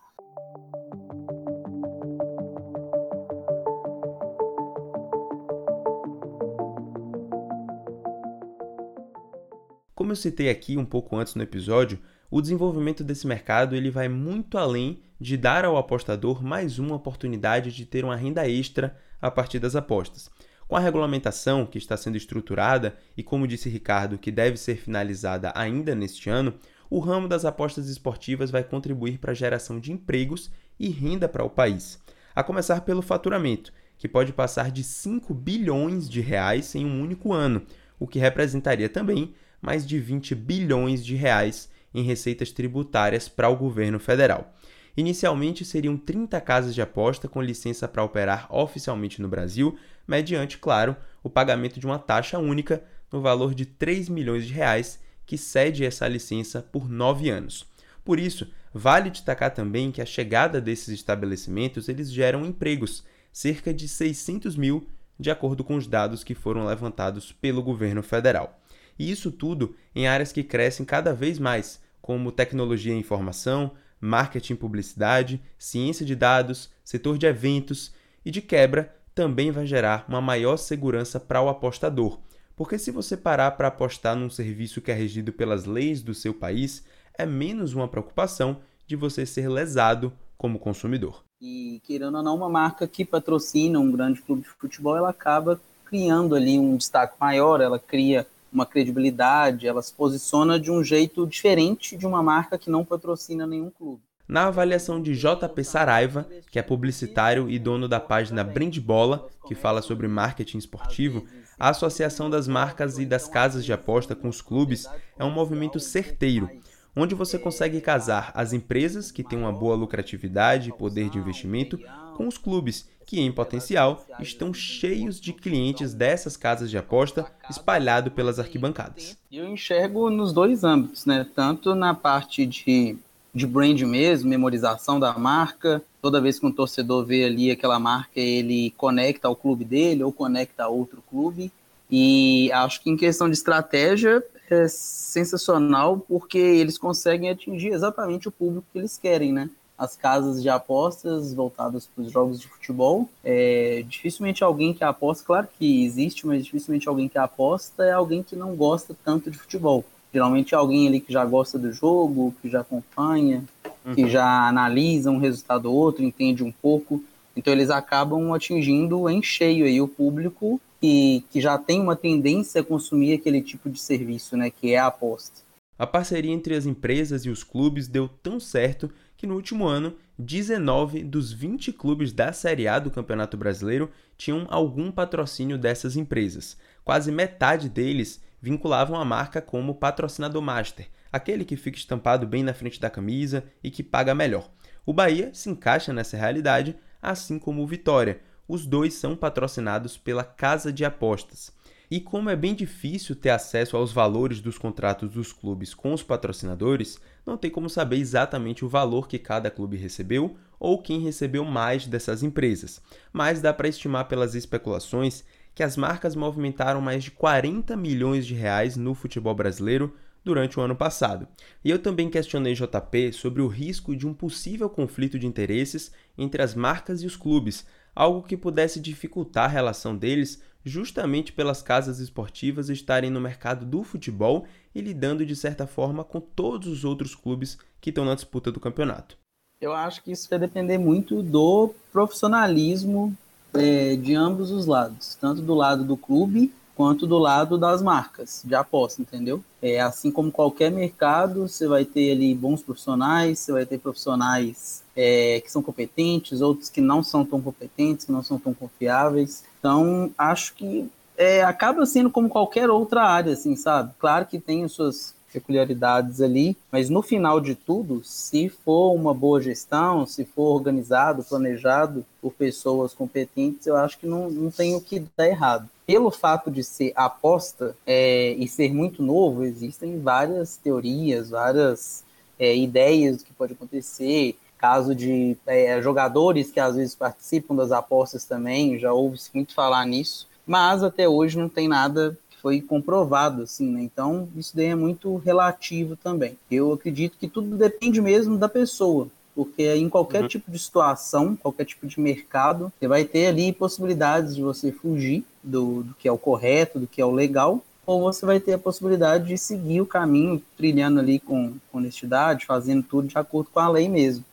Como 10.01 10.13
eu 10.13 10.15
citei 10.15 10.49
aqui 10.49 10.77
um 10.77 10.83
pouco 10.83 11.15
antes 11.15 11.35
no 11.35 11.43
episódio, 11.43 11.99
o 12.31 12.41
desenvolvimento 12.41 13.03
desse 13.03 13.27
mercado 13.27 13.75
ele 13.75 13.91
vai 13.91 14.09
muito 14.09 14.57
além 14.57 14.99
de 15.19 15.37
dar 15.37 15.63
ao 15.63 15.77
apostador 15.77 16.43
mais 16.43 16.79
uma 16.79 16.95
oportunidade 16.95 17.71
de 17.71 17.85
ter 17.85 18.03
uma 18.03 18.15
renda 18.15 18.49
extra 18.49 18.97
a 19.21 19.29
partir 19.29 19.59
das 19.59 19.75
apostas. 19.75 20.31
Com 20.67 20.75
a 20.75 20.79
regulamentação 20.79 21.67
que 21.67 21.77
está 21.77 21.95
sendo 21.95 22.17
estruturada 22.17 22.95
e, 23.15 23.21
como 23.21 23.47
disse 23.47 23.69
Ricardo, 23.69 24.17
que 24.17 24.31
deve 24.31 24.57
ser 24.57 24.75
finalizada 24.77 25.53
ainda 25.53 25.93
neste 25.93 26.31
ano, 26.31 26.55
o 26.89 26.97
ramo 26.97 27.27
das 27.27 27.45
apostas 27.45 27.87
esportivas 27.87 28.49
vai 28.49 28.63
contribuir 28.63 29.19
para 29.19 29.33
a 29.33 29.35
geração 29.35 29.79
de 29.79 29.91
empregos 29.91 30.49
e 30.79 30.89
renda 30.89 31.29
para 31.29 31.45
o 31.45 31.49
país. 31.49 32.01
A 32.33 32.41
começar 32.41 32.81
pelo 32.81 33.03
faturamento, 33.03 33.71
que 33.99 34.07
pode 34.07 34.33
passar 34.33 34.71
de 34.71 34.83
5 34.83 35.31
bilhões 35.31 36.09
de 36.09 36.21
reais 36.21 36.73
em 36.73 36.87
um 36.87 37.03
único 37.03 37.31
ano, 37.31 37.61
o 37.99 38.07
que 38.07 38.17
representaria 38.17 38.89
também 38.89 39.35
mais 39.61 39.85
de 39.85 39.99
20 39.99 40.33
bilhões 40.35 41.05
de 41.05 41.15
reais 41.15 41.69
em 41.93 42.03
receitas 42.03 42.51
tributárias 42.51 43.27
para 43.27 43.49
o 43.49 43.55
governo 43.55 43.99
federal. 43.99 44.53
Inicialmente 44.95 45.63
seriam 45.63 45.97
30 45.97 46.39
casas 46.41 46.75
de 46.75 46.81
aposta 46.81 47.27
com 47.27 47.41
licença 47.41 47.87
para 47.87 48.03
operar 48.03 48.47
oficialmente 48.49 49.21
no 49.21 49.27
Brasil, 49.27 49.77
mediante, 50.07 50.57
claro, 50.57 50.95
o 51.23 51.29
pagamento 51.29 51.79
de 51.79 51.85
uma 51.85 51.99
taxa 51.99 52.39
única 52.39 52.83
no 53.11 53.21
valor 53.21 53.53
de 53.53 53.65
3 53.65 54.09
milhões 54.09 54.45
de 54.45 54.53
reais, 54.53 54.99
que 55.25 55.37
cede 55.37 55.85
essa 55.85 56.07
licença 56.07 56.61
por 56.61 56.89
nove 56.89 57.29
anos. 57.29 57.65
Por 58.03 58.19
isso, 58.19 58.47
vale 58.73 59.09
destacar 59.09 59.53
também 59.53 59.91
que 59.91 60.01
a 60.01 60.05
chegada 60.05 60.59
desses 60.59 60.89
estabelecimentos 60.89 61.87
eles 61.87 62.11
geram 62.11 62.45
empregos, 62.45 63.03
cerca 63.31 63.73
de 63.73 63.87
600 63.87 64.57
mil, 64.57 64.87
de 65.19 65.29
acordo 65.29 65.63
com 65.63 65.75
os 65.75 65.87
dados 65.87 66.23
que 66.23 66.33
foram 66.33 66.65
levantados 66.65 67.31
pelo 67.31 67.61
governo 67.61 68.01
federal. 68.01 68.60
E 69.01 69.09
isso 69.09 69.31
tudo 69.31 69.75
em 69.95 70.05
áreas 70.05 70.31
que 70.31 70.43
crescem 70.43 70.85
cada 70.85 71.11
vez 71.11 71.39
mais, 71.39 71.81
como 72.03 72.31
tecnologia 72.31 72.93
e 72.93 72.99
informação, 72.99 73.71
marketing 73.99 74.53
e 74.53 74.57
publicidade, 74.57 75.41
ciência 75.57 76.05
de 76.05 76.15
dados, 76.15 76.69
setor 76.83 77.17
de 77.17 77.25
eventos 77.25 77.91
e 78.23 78.29
de 78.29 78.43
quebra 78.43 78.95
também 79.15 79.49
vai 79.49 79.65
gerar 79.65 80.05
uma 80.07 80.21
maior 80.21 80.55
segurança 80.55 81.19
para 81.19 81.41
o 81.41 81.49
apostador. 81.49 82.19
Porque 82.55 82.77
se 82.77 82.91
você 82.91 83.17
parar 83.17 83.49
para 83.53 83.69
apostar 83.69 84.15
num 84.15 84.29
serviço 84.29 84.81
que 84.81 84.91
é 84.91 84.93
regido 84.93 85.33
pelas 85.33 85.65
leis 85.65 86.03
do 86.03 86.13
seu 86.13 86.31
país, 86.31 86.85
é 87.17 87.25
menos 87.25 87.73
uma 87.73 87.87
preocupação 87.87 88.61
de 88.85 88.95
você 88.95 89.25
ser 89.25 89.49
lesado 89.49 90.13
como 90.37 90.59
consumidor. 90.59 91.23
E 91.41 91.81
querendo 91.83 92.17
ou 92.17 92.23
não, 92.23 92.35
uma 92.35 92.49
marca 92.49 92.87
que 92.87 93.03
patrocina 93.03 93.79
um 93.79 93.91
grande 93.91 94.21
clube 94.21 94.43
de 94.43 94.49
futebol, 94.49 94.95
ela 94.95 95.09
acaba 95.09 95.59
criando 95.85 96.35
ali 96.35 96.59
um 96.59 96.77
destaque 96.77 97.15
maior, 97.19 97.61
ela 97.61 97.79
cria 97.79 98.27
uma 98.51 98.65
credibilidade, 98.65 99.67
ela 99.67 99.81
se 99.81 99.93
posiciona 99.93 100.59
de 100.59 100.71
um 100.71 100.83
jeito 100.83 101.25
diferente 101.25 101.95
de 101.95 102.05
uma 102.05 102.21
marca 102.21 102.57
que 102.57 102.69
não 102.69 102.83
patrocina 102.83 103.47
nenhum 103.47 103.69
clube. 103.69 104.01
Na 104.27 104.47
avaliação 104.47 105.01
de 105.01 105.13
JP 105.13 105.63
Saraiva, 105.63 106.25
que 106.49 106.57
é 106.57 106.61
publicitário 106.61 107.49
e 107.49 107.59
dono 107.59 107.87
da 107.87 107.99
página 107.99 108.43
Brand 108.43 108.77
Bola, 108.79 109.27
que 109.45 109.53
fala 109.53 109.81
sobre 109.81 110.07
marketing 110.07 110.57
esportivo, 110.57 111.25
a 111.59 111.69
associação 111.69 112.29
das 112.29 112.47
marcas 112.47 112.97
e 112.97 113.05
das 113.05 113.27
casas 113.27 113.65
de 113.65 113.73
aposta 113.73 114.15
com 114.15 114.29
os 114.29 114.41
clubes 114.41 114.87
é 115.19 115.25
um 115.25 115.31
movimento 115.31 115.79
certeiro, 115.79 116.49
onde 116.95 117.13
você 117.13 117.37
consegue 117.37 117.79
casar 117.81 118.31
as 118.33 118.53
empresas 118.53 119.11
que 119.11 119.23
têm 119.23 119.37
uma 119.37 119.51
boa 119.51 119.75
lucratividade 119.75 120.69
e 120.69 120.77
poder 120.77 121.09
de 121.09 121.17
investimento 121.17 121.77
com 122.15 122.27
os 122.27 122.37
clubes 122.37 122.89
que, 123.05 123.19
em 123.19 123.31
potencial, 123.31 124.05
estão 124.19 124.53
cheios 124.53 125.19
de 125.19 125.33
clientes 125.33 125.93
dessas 125.93 126.37
casas 126.37 126.69
de 126.69 126.77
aposta 126.77 127.25
espalhado 127.49 128.11
pelas 128.11 128.39
arquibancadas. 128.39 129.17
Eu 129.31 129.47
enxergo 129.47 130.09
nos 130.09 130.31
dois 130.33 130.63
âmbitos, 130.63 131.05
né? 131.05 131.25
Tanto 131.35 131.75
na 131.75 131.93
parte 131.93 132.45
de, 132.45 132.97
de 133.33 133.47
brand 133.47 133.81
mesmo, 133.81 134.29
memorização 134.29 134.99
da 134.99 135.17
marca. 135.17 135.81
Toda 136.01 136.21
vez 136.21 136.39
que 136.39 136.45
um 136.45 136.51
torcedor 136.51 137.05
vê 137.05 137.25
ali 137.25 137.51
aquela 137.51 137.79
marca, 137.79 138.19
ele 138.19 138.71
conecta 138.77 139.27
ao 139.27 139.35
clube 139.35 139.65
dele 139.65 140.03
ou 140.03 140.11
conecta 140.11 140.63
a 140.63 140.67
outro 140.67 141.03
clube. 141.09 141.51
E 141.89 142.49
acho 142.53 142.81
que 142.81 142.89
em 142.89 142.95
questão 142.95 143.27
de 143.27 143.35
estratégia 143.35 144.23
é 144.49 144.67
sensacional 144.67 145.99
porque 145.99 146.37
eles 146.37 146.77
conseguem 146.77 147.29
atingir 147.29 147.69
exatamente 147.69 148.27
o 148.27 148.31
público 148.31 148.65
que 148.71 148.79
eles 148.79 148.97
querem, 148.97 149.31
né? 149.31 149.49
As 149.81 149.95
casas 149.95 150.43
de 150.43 150.47
apostas 150.47 151.33
voltadas 151.33 151.87
para 151.87 152.03
os 152.03 152.11
jogos 152.11 152.39
de 152.39 152.47
futebol. 152.47 153.09
É, 153.23 153.83
dificilmente 153.89 154.43
alguém 154.43 154.75
que 154.75 154.83
aposta, 154.83 155.25
claro 155.25 155.47
que 155.57 155.83
existe, 155.83 156.27
mas 156.27 156.45
dificilmente 156.45 156.87
alguém 156.87 157.09
que 157.09 157.17
aposta 157.17 157.83
é 157.83 157.91
alguém 157.91 158.21
que 158.21 158.35
não 158.35 158.55
gosta 158.55 158.95
tanto 159.03 159.31
de 159.31 159.39
futebol. 159.39 159.83
Geralmente 160.13 160.53
é 160.53 160.57
alguém 160.57 160.87
ali 160.87 160.99
que 160.99 161.11
já 161.11 161.25
gosta 161.25 161.57
do 161.57 161.73
jogo, 161.73 162.31
que 162.43 162.47
já 162.47 162.61
acompanha, 162.61 163.43
uhum. 163.83 163.95
que 163.95 164.07
já 164.07 164.47
analisa 164.47 165.09
um 165.09 165.17
resultado 165.17 165.65
ou 165.65 165.75
outro, 165.75 166.03
entende 166.03 166.43
um 166.43 166.51
pouco. 166.51 167.03
Então 167.35 167.51
eles 167.51 167.71
acabam 167.71 168.33
atingindo 168.33 169.09
em 169.09 169.23
cheio 169.23 169.65
aí 169.65 169.81
o 169.81 169.87
público 169.87 170.61
que, 170.79 171.23
que 171.31 171.41
já 171.41 171.57
tem 171.57 171.81
uma 171.81 171.95
tendência 171.95 172.61
a 172.61 172.63
consumir 172.63 173.13
aquele 173.13 173.41
tipo 173.41 173.67
de 173.67 173.79
serviço, 173.79 174.37
né, 174.37 174.51
que 174.51 174.73
é 174.73 174.77
a 174.77 174.87
aposta. 174.87 175.41
A 175.75 175.87
parceria 175.87 176.31
entre 176.31 176.53
as 176.53 176.67
empresas 176.67 177.25
e 177.25 177.31
os 177.31 177.43
clubes 177.43 177.87
deu 177.87 178.07
tão 178.07 178.39
certo 178.39 178.91
que 179.21 179.27
no 179.27 179.35
último 179.35 179.67
ano, 179.67 179.95
19 180.17 181.03
dos 181.03 181.31
20 181.31 181.71
clubes 181.73 182.11
da 182.11 182.33
Série 182.33 182.67
A 182.67 182.79
do 182.79 182.89
Campeonato 182.89 183.37
Brasileiro 183.37 183.91
tinham 184.17 184.47
algum 184.49 184.91
patrocínio 184.91 185.59
dessas 185.59 185.95
empresas. 185.95 186.57
Quase 186.83 187.11
metade 187.11 187.69
deles 187.69 188.19
vinculavam 188.41 188.99
a 188.99 189.05
marca 189.05 189.39
como 189.39 189.75
patrocinador 189.75 190.41
master, 190.41 190.89
aquele 191.13 191.45
que 191.45 191.55
fica 191.55 191.77
estampado 191.77 192.25
bem 192.25 192.41
na 192.41 192.51
frente 192.51 192.79
da 192.79 192.89
camisa 192.89 193.43
e 193.63 193.69
que 193.69 193.83
paga 193.83 194.15
melhor. 194.15 194.49
O 194.87 194.91
Bahia 194.91 195.29
se 195.35 195.51
encaixa 195.51 195.93
nessa 195.93 196.17
realidade, 196.17 196.75
assim 196.99 197.37
como 197.37 197.61
o 197.61 197.67
Vitória. 197.67 198.21
Os 198.47 198.65
dois 198.65 198.95
são 198.95 199.15
patrocinados 199.15 199.99
pela 199.99 200.23
Casa 200.23 200.73
de 200.73 200.83
Apostas. 200.83 201.53
E 201.91 201.99
como 201.99 202.29
é 202.29 202.37
bem 202.37 202.55
difícil 202.55 203.17
ter 203.17 203.31
acesso 203.31 203.75
aos 203.75 203.91
valores 203.91 204.39
dos 204.39 204.57
contratos 204.57 205.11
dos 205.11 205.33
clubes 205.33 205.73
com 205.73 205.93
os 205.93 206.01
patrocinadores, 206.01 206.97
não 207.25 207.35
tem 207.35 207.51
como 207.51 207.69
saber 207.69 207.97
exatamente 207.97 208.63
o 208.63 208.69
valor 208.69 209.09
que 209.09 209.19
cada 209.19 209.51
clube 209.51 209.75
recebeu 209.75 210.37
ou 210.57 210.81
quem 210.81 211.01
recebeu 211.01 211.43
mais 211.43 211.85
dessas 211.85 212.23
empresas. 212.23 212.81
Mas 213.11 213.41
dá 213.41 213.53
para 213.53 213.67
estimar 213.67 214.07
pelas 214.07 214.35
especulações 214.35 215.25
que 215.53 215.63
as 215.63 215.75
marcas 215.75 216.15
movimentaram 216.15 216.79
mais 216.79 217.03
de 217.03 217.11
40 217.11 217.75
milhões 217.75 218.25
de 218.25 218.35
reais 218.35 218.77
no 218.77 218.95
futebol 218.95 219.35
brasileiro 219.35 219.93
durante 220.23 220.57
o 220.57 220.61
ano 220.61 220.77
passado. 220.77 221.27
E 221.61 221.69
eu 221.69 221.77
também 221.77 222.09
questionei 222.09 222.53
JP 222.53 223.11
sobre 223.11 223.41
o 223.41 223.47
risco 223.47 223.93
de 223.97 224.07
um 224.07 224.13
possível 224.13 224.69
conflito 224.69 225.19
de 225.19 225.27
interesses 225.27 225.91
entre 226.17 226.41
as 226.41 226.55
marcas 226.55 227.01
e 227.01 227.05
os 227.05 227.17
clubes, 227.17 227.65
algo 227.93 228.23
que 228.23 228.37
pudesse 228.37 228.79
dificultar 228.79 229.45
a 229.45 229.53
relação 229.53 229.97
deles 229.97 230.41
justamente 230.63 231.33
pelas 231.33 231.61
casas 231.61 231.99
esportivas 231.99 232.69
estarem 232.69 233.09
no 233.09 233.19
mercado 233.19 233.65
do 233.65 233.83
futebol 233.83 234.45
e 234.73 234.81
lidando 234.81 235.25
de 235.25 235.35
certa 235.35 235.67
forma 235.67 236.03
com 236.03 236.19
todos 236.19 236.67
os 236.67 236.85
outros 236.85 237.15
clubes 237.15 237.57
que 237.79 237.89
estão 237.89 238.05
na 238.05 238.15
disputa 238.15 238.51
do 238.51 238.59
campeonato. 238.59 239.17
Eu 239.59 239.73
acho 239.73 240.03
que 240.03 240.11
isso 240.11 240.29
vai 240.29 240.39
depender 240.39 240.77
muito 240.77 241.21
do 241.21 241.73
profissionalismo 241.91 243.15
é, 243.53 243.95
de 243.95 244.15
ambos 244.15 244.49
os 244.51 244.65
lados, 244.65 245.15
tanto 245.15 245.41
do 245.41 245.53
lado 245.53 245.83
do 245.83 245.97
clube 245.97 246.51
quanto 246.81 247.05
do 247.05 247.19
lado 247.19 247.59
das 247.59 247.79
marcas 247.79 248.41
de 248.43 248.55
aposta, 248.55 249.03
entendeu? 249.03 249.43
É 249.61 249.79
assim 249.79 250.09
como 250.09 250.31
qualquer 250.31 250.71
mercado, 250.71 251.47
você 251.47 251.67
vai 251.67 251.85
ter 251.85 252.11
ali 252.11 252.33
bons 252.33 252.63
profissionais, 252.63 253.37
você 253.37 253.51
vai 253.51 253.67
ter 253.67 253.77
profissionais 253.77 254.81
é, 254.95 255.39
que 255.41 255.51
são 255.51 255.61
competentes, 255.61 256.41
outros 256.41 256.71
que 256.71 256.81
não 256.81 257.03
são 257.03 257.23
tão 257.23 257.39
competentes, 257.39 258.07
que 258.07 258.11
não 258.11 258.23
são 258.23 258.39
tão 258.39 258.51
confiáveis. 258.51 259.43
Então, 259.59 260.11
acho 260.17 260.55
que 260.55 260.89
é, 261.15 261.43
acaba 261.43 261.85
sendo 261.85 262.09
como 262.09 262.27
qualquer 262.27 262.67
outra 262.67 263.03
área, 263.03 263.33
assim, 263.33 263.55
sabe? 263.55 263.93
Claro 263.99 264.25
que 264.25 264.39
tem 264.39 264.63
as 264.63 264.71
suas 264.71 265.13
peculiaridades 265.31 266.21
ali, 266.21 266.57
mas 266.71 266.89
no 266.89 267.01
final 267.01 267.39
de 267.39 267.55
tudo, 267.55 268.03
se 268.03 268.49
for 268.49 268.93
uma 268.93 269.13
boa 269.13 269.41
gestão, 269.41 270.05
se 270.05 270.25
for 270.25 270.53
organizado, 270.55 271.23
planejado 271.23 272.05
por 272.21 272.33
pessoas 272.33 272.93
competentes, 272.93 273.65
eu 273.65 273.75
acho 273.75 273.97
que 273.97 274.05
não, 274.05 274.29
não 274.29 274.51
tem 274.51 274.75
o 274.75 274.81
que 274.81 275.05
dar 275.15 275.27
errado. 275.27 275.69
Pelo 275.85 276.11
fato 276.11 276.51
de 276.51 276.63
ser 276.63 276.93
aposta 276.95 277.75
é, 277.85 278.33
e 278.33 278.47
ser 278.47 278.73
muito 278.73 279.01
novo, 279.01 279.43
existem 279.43 279.99
várias 279.99 280.57
teorias, 280.57 281.29
várias 281.29 282.03
é, 282.39 282.55
ideias 282.55 283.17
do 283.17 283.23
que 283.23 283.33
pode 283.33 283.53
acontecer, 283.53 284.37
caso 284.57 284.93
de 284.93 285.35
é, 285.47 285.81
jogadores 285.81 286.51
que 286.51 286.59
às 286.59 286.75
vezes 286.75 286.93
participam 286.93 287.55
das 287.55 287.71
apostas 287.71 288.25
também, 288.25 288.77
já 288.77 288.93
ouve-se 288.93 289.31
muito 289.33 289.55
falar 289.55 289.85
nisso, 289.85 290.27
mas 290.45 290.83
até 290.83 291.09
hoje 291.09 291.37
não 291.37 291.49
tem 291.49 291.67
nada 291.67 292.17
foi 292.41 292.59
comprovado, 292.59 293.43
assim, 293.43 293.71
né? 293.71 293.81
Então, 293.81 294.27
isso 294.35 294.55
daí 294.55 294.67
é 294.67 294.75
muito 294.75 295.15
relativo 295.17 295.95
também. 295.95 296.37
Eu 296.49 296.73
acredito 296.73 297.17
que 297.19 297.27
tudo 297.27 297.55
depende 297.55 298.01
mesmo 298.01 298.37
da 298.37 298.49
pessoa, 298.49 299.07
porque 299.35 299.73
em 299.75 299.87
qualquer 299.87 300.23
uhum. 300.23 300.27
tipo 300.27 300.49
de 300.51 300.57
situação, 300.57 301.35
qualquer 301.35 301.65
tipo 301.65 301.85
de 301.85 301.99
mercado, 301.99 302.71
você 302.79 302.87
vai 302.87 303.05
ter 303.05 303.27
ali 303.27 303.53
possibilidades 303.53 304.35
de 304.35 304.41
você 304.41 304.71
fugir 304.71 305.23
do, 305.43 305.83
do 305.83 305.93
que 305.93 306.07
é 306.07 306.11
o 306.11 306.17
correto, 306.17 306.79
do 306.79 306.87
que 306.87 307.01
é 307.01 307.05
o 307.05 307.11
legal, 307.11 307.61
ou 307.85 308.01
você 308.01 308.25
vai 308.25 308.39
ter 308.39 308.53
a 308.53 308.59
possibilidade 308.59 309.27
de 309.27 309.37
seguir 309.37 309.81
o 309.81 309.85
caminho, 309.85 310.41
trilhando 310.57 310.99
ali 310.99 311.19
com, 311.19 311.53
com 311.71 311.77
honestidade, 311.77 312.45
fazendo 312.45 312.83
tudo 312.83 313.07
de 313.07 313.17
acordo 313.17 313.49
com 313.53 313.59
a 313.59 313.69
lei 313.69 313.89
mesmo. 313.89 314.23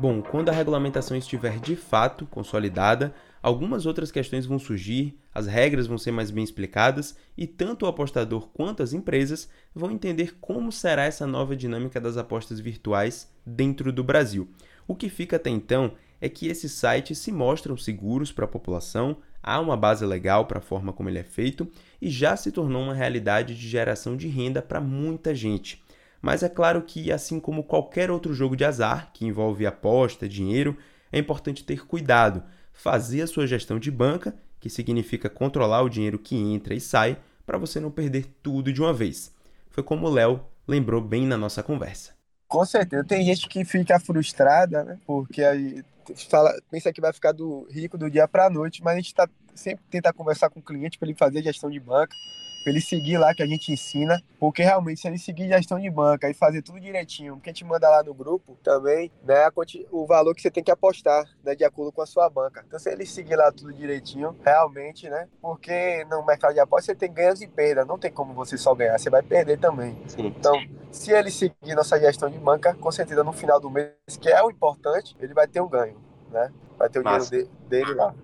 Bom, 0.00 0.22
quando 0.22 0.48
a 0.48 0.52
regulamentação 0.52 1.14
estiver 1.14 1.60
de 1.60 1.76
fato 1.76 2.24
consolidada, 2.24 3.14
algumas 3.42 3.84
outras 3.84 4.10
questões 4.10 4.46
vão 4.46 4.58
surgir, 4.58 5.20
as 5.30 5.46
regras 5.46 5.86
vão 5.86 5.98
ser 5.98 6.10
mais 6.10 6.30
bem 6.30 6.42
explicadas 6.42 7.14
e 7.36 7.46
tanto 7.46 7.84
o 7.84 7.86
apostador 7.86 8.48
quanto 8.48 8.82
as 8.82 8.94
empresas 8.94 9.50
vão 9.74 9.90
entender 9.90 10.38
como 10.40 10.72
será 10.72 11.04
essa 11.04 11.26
nova 11.26 11.54
dinâmica 11.54 12.00
das 12.00 12.16
apostas 12.16 12.58
virtuais 12.58 13.30
dentro 13.44 13.92
do 13.92 14.02
Brasil. 14.02 14.48
O 14.88 14.96
que 14.96 15.10
fica 15.10 15.36
até 15.36 15.50
então 15.50 15.92
é 16.18 16.30
que 16.30 16.48
esses 16.48 16.72
sites 16.72 17.18
se 17.18 17.30
mostram 17.30 17.76
seguros 17.76 18.32
para 18.32 18.46
a 18.46 18.48
população, 18.48 19.18
há 19.42 19.60
uma 19.60 19.76
base 19.76 20.06
legal 20.06 20.46
para 20.46 20.60
a 20.60 20.62
forma 20.62 20.94
como 20.94 21.10
ele 21.10 21.18
é 21.18 21.24
feito 21.24 21.70
e 22.00 22.08
já 22.08 22.34
se 22.36 22.50
tornou 22.50 22.84
uma 22.84 22.94
realidade 22.94 23.54
de 23.54 23.68
geração 23.68 24.16
de 24.16 24.28
renda 24.28 24.62
para 24.62 24.80
muita 24.80 25.34
gente. 25.34 25.84
Mas 26.20 26.42
é 26.42 26.48
claro 26.48 26.82
que, 26.82 27.10
assim 27.10 27.40
como 27.40 27.64
qualquer 27.64 28.10
outro 28.10 28.34
jogo 28.34 28.56
de 28.56 28.64
azar 28.64 29.10
que 29.12 29.24
envolve 29.24 29.66
aposta, 29.66 30.28
dinheiro, 30.28 30.76
é 31.10 31.18
importante 31.18 31.64
ter 31.64 31.86
cuidado, 31.86 32.42
fazer 32.72 33.22
a 33.22 33.26
sua 33.26 33.46
gestão 33.46 33.78
de 33.78 33.90
banca, 33.90 34.34
que 34.58 34.68
significa 34.68 35.30
controlar 35.30 35.82
o 35.82 35.88
dinheiro 35.88 36.18
que 36.18 36.36
entra 36.36 36.74
e 36.74 36.80
sai, 36.80 37.18
para 37.46 37.58
você 37.58 37.80
não 37.80 37.90
perder 37.90 38.26
tudo 38.42 38.72
de 38.72 38.80
uma 38.80 38.92
vez. 38.92 39.32
Foi 39.70 39.82
como 39.82 40.06
o 40.06 40.10
Léo 40.10 40.44
lembrou 40.68 41.00
bem 41.00 41.26
na 41.26 41.36
nossa 41.36 41.62
conversa. 41.62 42.12
Com 42.46 42.64
certeza. 42.64 43.04
Tem 43.04 43.24
gente 43.24 43.48
que 43.48 43.64
fica 43.64 43.98
frustrada, 43.98 44.84
né? 44.84 44.98
Porque 45.06 45.42
aí 45.42 45.82
fala, 46.28 46.52
pensa 46.70 46.92
que 46.92 47.00
vai 47.00 47.12
ficar 47.12 47.32
do 47.32 47.66
rico 47.70 47.96
do 47.96 48.10
dia 48.10 48.28
para 48.28 48.46
a 48.46 48.50
noite, 48.50 48.82
mas 48.82 48.94
a 48.94 48.96
gente 48.96 49.14
tá, 49.14 49.28
sempre 49.54 49.84
tenta 49.90 50.12
conversar 50.12 50.50
com 50.50 50.60
o 50.60 50.62
cliente 50.62 50.98
para 50.98 51.08
ele 51.08 51.16
fazer 51.16 51.42
gestão 51.42 51.70
de 51.70 51.80
banca 51.80 52.14
para 52.62 52.72
ele 52.72 52.80
seguir 52.80 53.18
lá 53.18 53.34
que 53.34 53.42
a 53.42 53.46
gente 53.46 53.72
ensina, 53.72 54.22
porque 54.38 54.62
realmente 54.62 55.00
se 55.00 55.08
ele 55.08 55.18
seguir 55.18 55.48
gestão 55.48 55.78
de 55.78 55.90
banca 55.90 56.28
e 56.28 56.34
fazer 56.34 56.62
tudo 56.62 56.80
direitinho, 56.80 57.40
que 57.40 57.48
a 57.48 57.52
gente 57.52 57.64
manda 57.64 57.88
lá 57.88 58.02
no 58.02 58.14
grupo 58.14 58.58
também, 58.62 59.10
né, 59.24 59.48
o 59.90 60.06
valor 60.06 60.34
que 60.34 60.42
você 60.42 60.50
tem 60.50 60.62
que 60.62 60.70
apostar, 60.70 61.24
né, 61.42 61.54
de 61.54 61.64
acordo 61.64 61.92
com 61.92 62.02
a 62.02 62.06
sua 62.06 62.28
banca. 62.28 62.64
Então 62.66 62.78
se 62.78 62.90
ele 62.90 63.06
seguir 63.06 63.36
lá 63.36 63.50
tudo 63.50 63.72
direitinho, 63.72 64.36
realmente, 64.44 65.08
né, 65.08 65.28
porque 65.40 66.04
no 66.10 66.24
mercado 66.24 66.54
de 66.54 66.60
apostas 66.60 66.86
você 66.86 66.94
tem 66.94 67.12
ganhos 67.12 67.40
e 67.40 67.48
perdas, 67.48 67.86
não 67.86 67.98
tem 67.98 68.10
como 68.10 68.34
você 68.34 68.56
só 68.56 68.74
ganhar, 68.74 68.98
você 68.98 69.10
vai 69.10 69.22
perder 69.22 69.58
também. 69.58 69.98
Sim. 70.06 70.26
Então, 70.26 70.54
se 70.90 71.12
ele 71.12 71.30
seguir 71.30 71.74
nossa 71.74 71.98
gestão 71.98 72.28
de 72.28 72.38
banca, 72.38 72.74
com 72.74 72.90
certeza 72.90 73.24
no 73.24 73.32
final 73.32 73.60
do 73.60 73.70
mês, 73.70 73.92
que 74.20 74.28
é 74.28 74.42
o 74.42 74.50
importante, 74.50 75.16
ele 75.20 75.32
vai 75.32 75.46
ter 75.46 75.60
um 75.60 75.68
ganho, 75.68 75.96
né? 76.30 76.52
Vai 76.78 76.88
ter 76.88 77.00
o 77.00 77.04
Massa. 77.04 77.30
dinheiro 77.30 77.50
de, 77.62 77.68
dele 77.68 77.94
lá. 77.94 78.14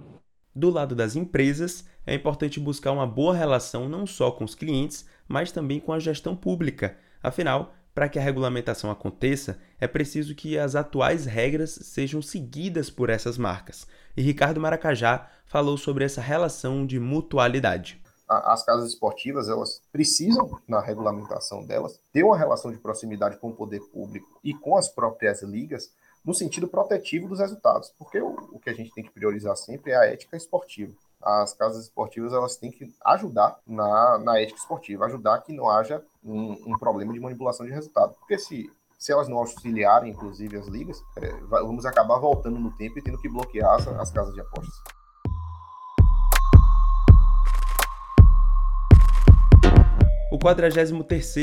Do 0.55 0.71
lado 0.71 0.95
das 0.95 1.17
empresas, 1.17 1.85
é 2.07 2.15
importante 2.15 2.61
buscar 2.61 2.93
uma 2.93 3.07
boa 3.07 3.35
relação 3.35 3.89
não 3.89 4.07
só 4.07 4.31
com 4.31 4.45
os 4.45 4.55
clientes, 4.55 5.05
mas 5.27 5.51
também 5.51 5.81
com 5.81 5.93
a 5.93 5.99
gestão 5.99 6.37
pública. 6.37 6.97
Afinal, 7.21 7.75
para 7.93 8.09
que 8.09 8.19
a 8.19 8.23
regulamentação 8.23 8.91
aconteça, 8.91 9.59
é 9.81 9.89
preciso 9.89 10.35
que 10.35 10.59
as 10.59 10.77
atuais 10.77 11.25
regras 11.25 11.71
sejam 11.71 12.23
seguidas 12.23 12.91
por 12.91 13.11
essas 13.11 13.37
marcas. 13.37 13.87
E 14.17 14.23
Ricardo 14.23 14.61
Maracajá 14.61 15.29
falou 15.47 15.77
sobre 15.77 16.05
essa 16.05 16.21
relação 16.21 16.87
de 16.87 17.01
mutualidade. 17.01 18.01
As 18.29 18.65
casas 18.65 18.91
esportivas, 18.91 19.49
elas 19.49 19.81
precisam, 19.91 20.61
na 20.69 20.81
regulamentação 20.81 21.65
delas, 21.65 21.99
ter 22.13 22.23
uma 22.25 22.37
relação 22.37 22.71
de 22.71 22.79
proximidade 22.79 23.39
com 23.39 23.49
o 23.49 23.55
poder 23.55 23.81
público 23.93 24.41
e 24.45 24.53
com 24.53 24.77
as 24.77 24.89
próprias 24.89 25.43
ligas, 25.43 25.91
no 26.25 26.35
sentido 26.35 26.67
protetivo 26.67 27.29
dos 27.29 27.39
resultados, 27.39 27.93
porque 27.97 28.21
o, 28.21 28.35
o 28.53 28.59
que 28.59 28.69
a 28.69 28.75
gente 28.75 28.93
tem 28.93 29.05
que 29.05 29.13
priorizar 29.13 29.57
sempre 29.57 29.93
é 29.93 29.97
a 29.97 30.07
ética 30.07 30.37
esportiva. 30.37 30.93
As 31.27 31.53
casas 31.53 31.83
esportivas 31.83 32.33
elas 32.33 32.57
têm 32.57 32.71
que 32.71 32.89
ajudar 33.05 33.59
na, 33.67 34.17
na 34.19 34.41
ética 34.41 34.61
esportiva, 34.61 35.07
ajudar 35.07 35.41
que 35.41 35.53
não 35.53 35.69
haja 35.69 36.01
um, 36.25 36.53
um 36.53 36.79
problema 36.79 37.13
de 37.13 37.19
manipulação 37.19 37.67
de 37.67 37.73
resultado. 37.73 38.15
Porque 38.21 38.39
se, 38.39 38.71
se 38.97 39.11
elas 39.11 39.27
não 39.27 39.39
auxiliarem, 39.39 40.13
inclusive, 40.13 40.57
as 40.57 40.69
ligas, 40.69 41.03
é, 41.17 41.33
vamos 41.49 41.85
acabar 41.85 42.21
voltando 42.21 42.61
no 42.61 42.71
tempo 42.71 43.01
e 43.01 43.03
tendo 43.03 43.19
que 43.19 43.29
bloquear 43.29 43.75
as, 43.75 43.89
as 43.89 44.13
casas 44.13 44.35
de 44.35 44.41
apostas. 44.41 44.81
O 50.31 50.39
43 50.39 50.93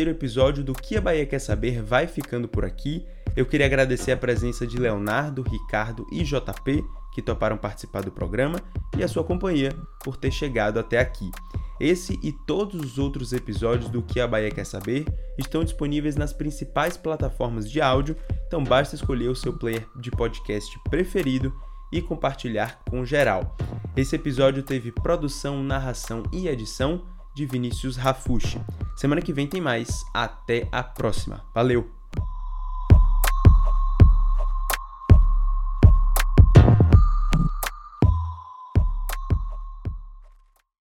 episódio 0.08 0.64
do 0.64 0.72
Que 0.72 0.96
a 0.96 1.02
Bahia 1.02 1.26
Quer 1.26 1.40
Saber 1.40 1.82
vai 1.84 2.08
ficando 2.08 2.48
por 2.48 2.64
aqui. 2.64 3.06
Eu 3.36 3.46
queria 3.46 3.66
agradecer 3.66 4.12
a 4.12 4.18
presença 4.18 4.66
de 4.66 4.78
Leonardo, 4.78 5.42
Ricardo 5.42 6.06
e 6.12 6.24
JP, 6.24 6.86
que 7.14 7.22
toparam 7.22 7.58
participar 7.58 8.04
do 8.04 8.12
programa, 8.12 8.60
e 8.98 9.04
a 9.04 9.08
sua 9.08 9.24
companhia 9.24 9.72
por 10.04 10.18
ter 10.18 10.32
chegado 10.32 10.80
até 10.80 11.00
aqui. 11.00 11.32
Esse 11.80 12.20
e 12.22 12.32
todos 12.32 12.80
os 12.80 12.98
outros 12.98 13.34
episódios 13.34 13.90
do 13.90 14.02
Que 14.02 14.20
a 14.20 14.28
Bahia 14.28 14.52
Quer 14.52 14.66
Saber 14.66 15.06
estão 15.38 15.64
disponíveis 15.64 16.16
nas 16.16 16.32
principais 16.32 16.96
plataformas 16.96 17.70
de 17.70 17.82
áudio, 17.82 18.16
então 18.48 18.64
basta 18.64 18.96
escolher 18.96 19.30
o 19.30 19.36
seu 19.36 19.54
player 19.54 19.86
de 19.96 20.12
podcast 20.12 20.80
preferido 20.90 21.54
e 21.92 22.02
compartilhar 22.02 22.80
com 22.90 23.04
geral. 23.06 23.56
Esse 23.96 24.16
episódio 24.16 24.64
teve 24.64 24.92
produção, 24.92 25.64
narração 25.64 26.24
e 26.32 26.48
edição 26.48 27.06
de 27.36 27.46
Vinícius 27.46 27.98
Rafushi. 27.98 28.62
Semana 28.96 29.22
que 29.22 29.34
vem 29.34 29.48
tem 29.48 29.62
mais. 29.62 30.04
Até 30.14 30.68
a 30.72 30.84
próxima. 30.84 31.44
Valeu! 31.54 32.03